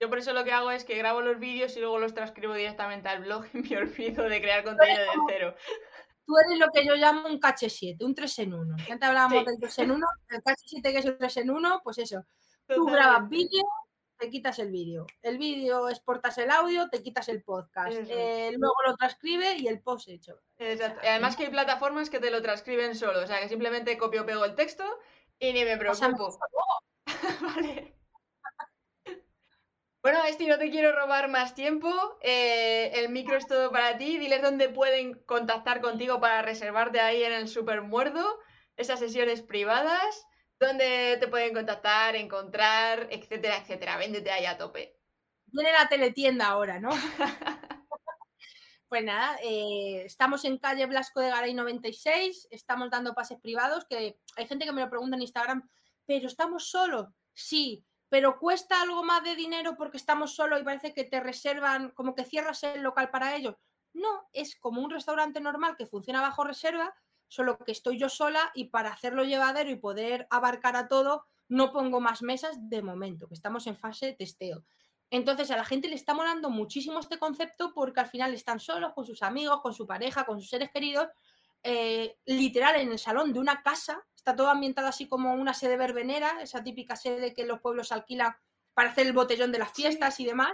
[0.00, 2.54] Yo por eso lo que hago es que grabo los vídeos y luego los transcribo
[2.54, 5.54] directamente al blog y me olvido de crear contenido de cero.
[6.26, 8.76] Tú eres lo que yo llamo un cache 7, un 3 en 1.
[8.88, 9.44] Ya te hablábamos Sí.
[9.46, 12.24] del 3 en 1, el cache 7 que es un 3 en 1, pues eso.
[12.68, 13.64] Tú grabas vídeo,
[14.18, 15.06] te quitas el vídeo.
[15.22, 17.96] El vídeo exportas el audio, te quitas el podcast.
[18.08, 20.40] Eh, luego lo transcribe y el post hecho.
[20.58, 20.98] Exacto.
[20.98, 23.48] O Y sea, además que hay plataformas que te lo transcriben solo, o sea que
[23.48, 24.84] simplemente copio o pego el texto
[25.38, 26.28] y ni me preocupo.
[26.28, 26.82] eso luego.
[27.54, 27.92] Vale.
[30.02, 31.88] Bueno, Esti, no te quiero robar más tiempo.
[32.20, 34.18] eh, el micro es todo para ti.
[34.18, 38.38] Diles dónde pueden contactar contigo para reservarte ahí en el Super Muerdo,
[38.76, 40.26] esas sesiones privadas,
[40.58, 43.96] dónde te pueden contactar, encontrar, etcétera, etcétera.
[43.96, 44.98] Véndete ahí a tope.
[45.46, 46.90] Viene la teletienda ahora, ¿no?
[48.88, 54.16] Pues nada, eh, estamos en calle Blasco de Garay 96, estamos dando pases privados, que
[54.36, 55.68] hay gente que me lo pregunta en Instagram,
[56.06, 60.94] pero estamos solos, sí, pero cuesta algo más de dinero porque estamos solos y parece
[60.94, 63.56] que te reservan, como que cierras el local para ellos.
[63.92, 66.94] No, es como un restaurante normal que funciona bajo reserva,
[67.28, 71.72] solo que estoy yo sola y para hacerlo llevadero y poder abarcar a todo, no
[71.72, 74.64] pongo más mesas de momento, que estamos en fase de testeo.
[75.10, 78.92] Entonces a la gente le está molando muchísimo este concepto porque al final están solos
[78.94, 81.08] con sus amigos, con su pareja, con sus seres queridos,
[81.62, 85.76] eh, literal en el salón de una casa, está todo ambientado así como una sede
[85.76, 88.34] verbenera, esa típica sede que los pueblos alquilan
[88.74, 90.52] para hacer el botellón de las fiestas y demás.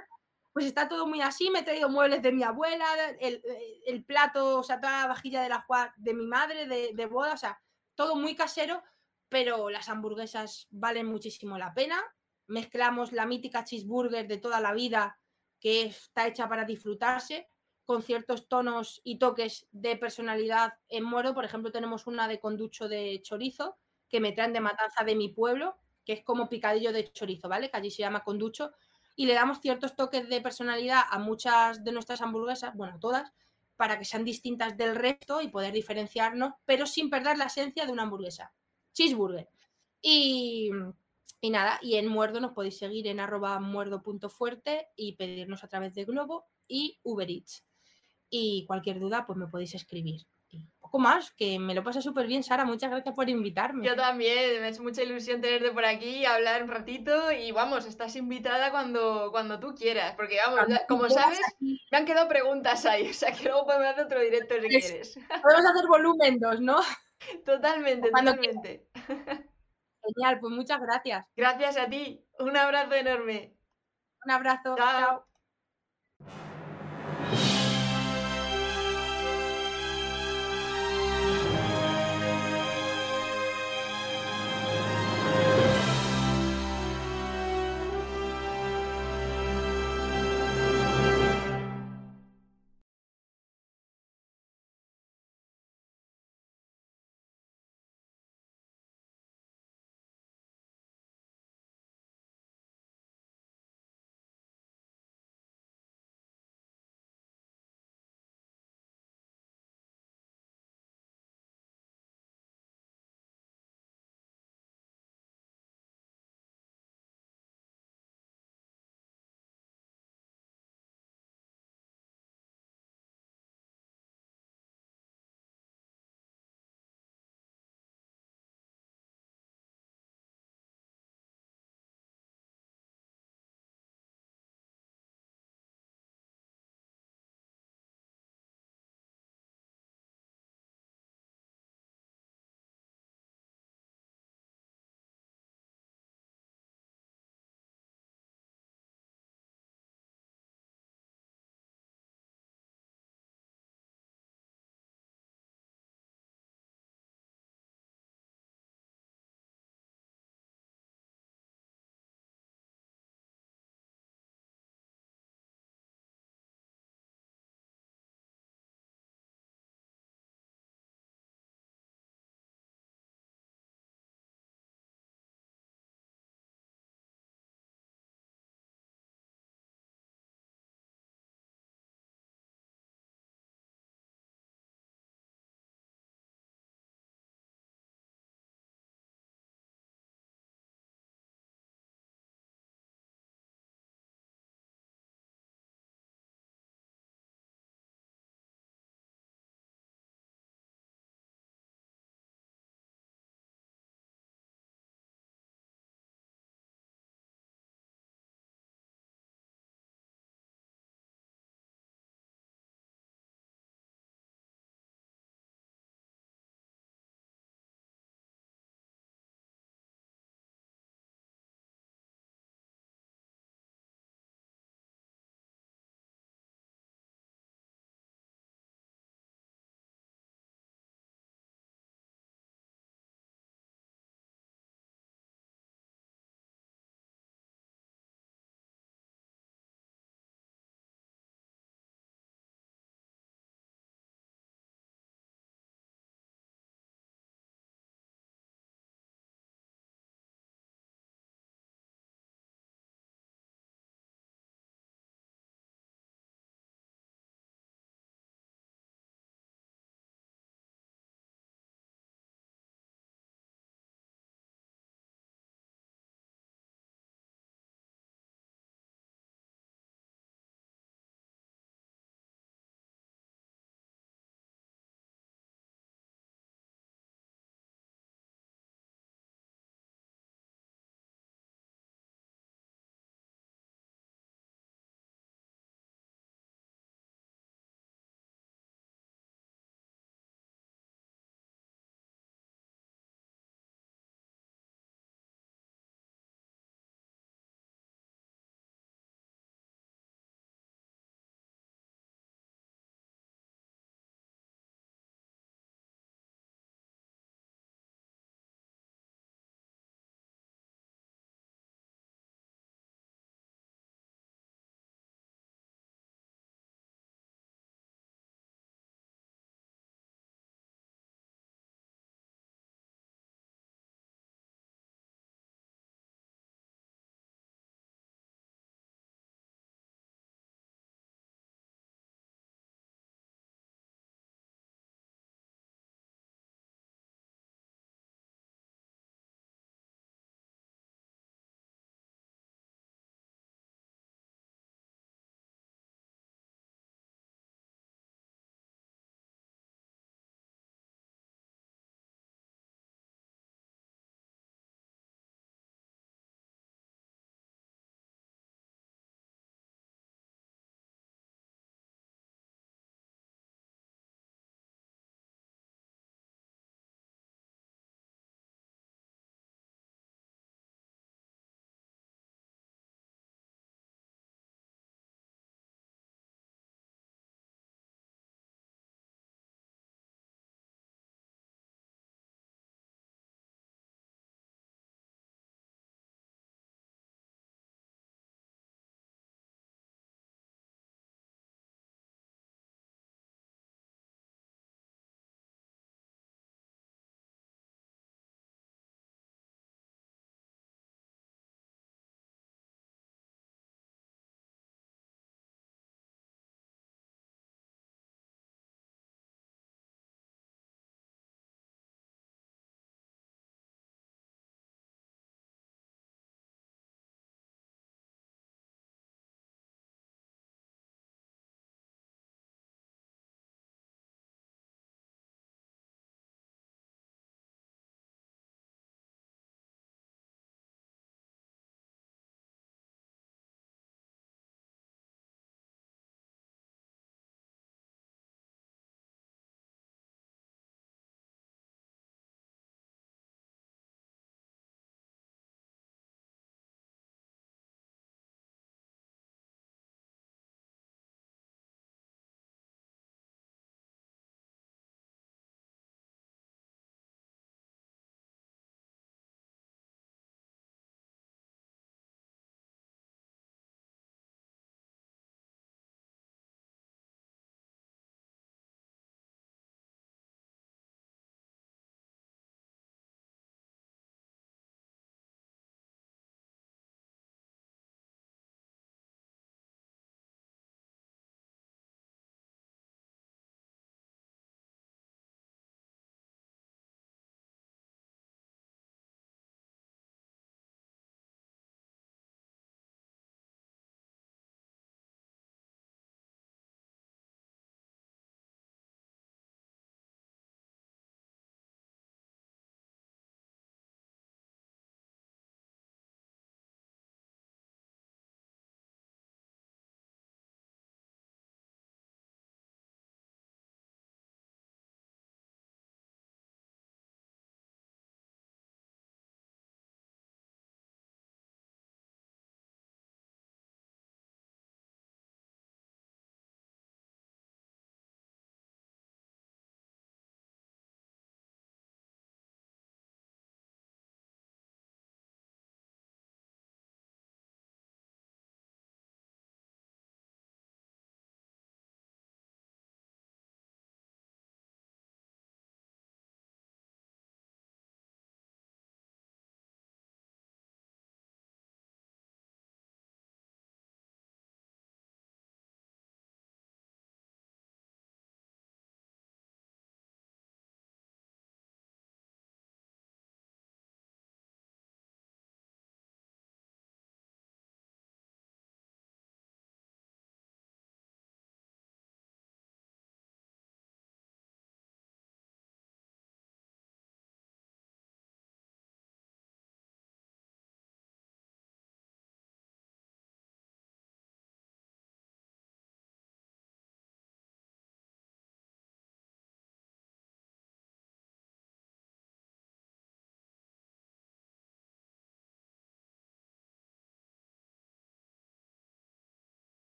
[0.53, 2.87] Pues está todo muy así, me he traído muebles de mi abuela,
[3.21, 7.33] el, plato, o sea, toda la vajilla de, la, de mi madre de, de boda,
[7.33, 7.59] o sea,
[7.95, 8.83] todo muy casero,
[9.29, 12.03] pero las hamburguesas valen muchísimo la pena,
[12.49, 15.19] mezclamos la mítica cheeseburger de toda la vida
[15.59, 17.49] que está hecha para disfrutarse
[17.85, 21.35] con ciertos tonos y toques de personalidad en moro.
[21.35, 23.79] Por ejemplo, tenemos una de conducho de chorizo
[24.09, 27.71] que me traen de matanza de mi pueblo, que es como picadillo de chorizo, ¿vale?
[27.71, 28.73] Que allí se llama conducho.
[29.15, 33.33] Y le damos ciertos toques de personalidad a muchas de nuestras hamburguesas, bueno, todas,
[33.77, 37.93] para que sean distintas del resto y poder diferenciarnos, pero sin perder la esencia de
[37.93, 38.53] una hamburguesa.
[38.93, 39.49] Cheeseburger.
[40.01, 40.71] Y,
[41.41, 45.95] y nada, y en Muerdo nos podéis seguir en arroba muerdo.fuerte y pedirnos a través
[45.95, 47.65] de Globo y Uber Eats.
[48.31, 50.27] Y cualquier duda, pues me podéis escribir.
[50.93, 52.67] Poco más, que me lo pasa súper bien, Sara.
[52.67, 53.87] Muchas gracias por invitarme.
[53.87, 58.15] Yo también, me hace mucha ilusión tenerte por aquí, hablar un ratito y vamos, estás
[58.15, 63.09] invitada cuando, cuando tú quieras, porque vamos, ya- como sabes, me han quedado preguntas ahí,
[63.11, 65.15] o sea que luego podemos hacer otro directo si Es- quieres.
[65.43, 66.79] Podemos hacer volumen 2, ¿no?
[67.47, 68.87] Totalmente, totalmente.
[68.95, 71.25] Genial, pues muchas gracias.
[71.35, 73.55] Gracias a ti, un abrazo enorme.
[74.27, 74.75] Un abrazo.
[74.77, 75.01] Chao.
[75.01, 75.32] chao.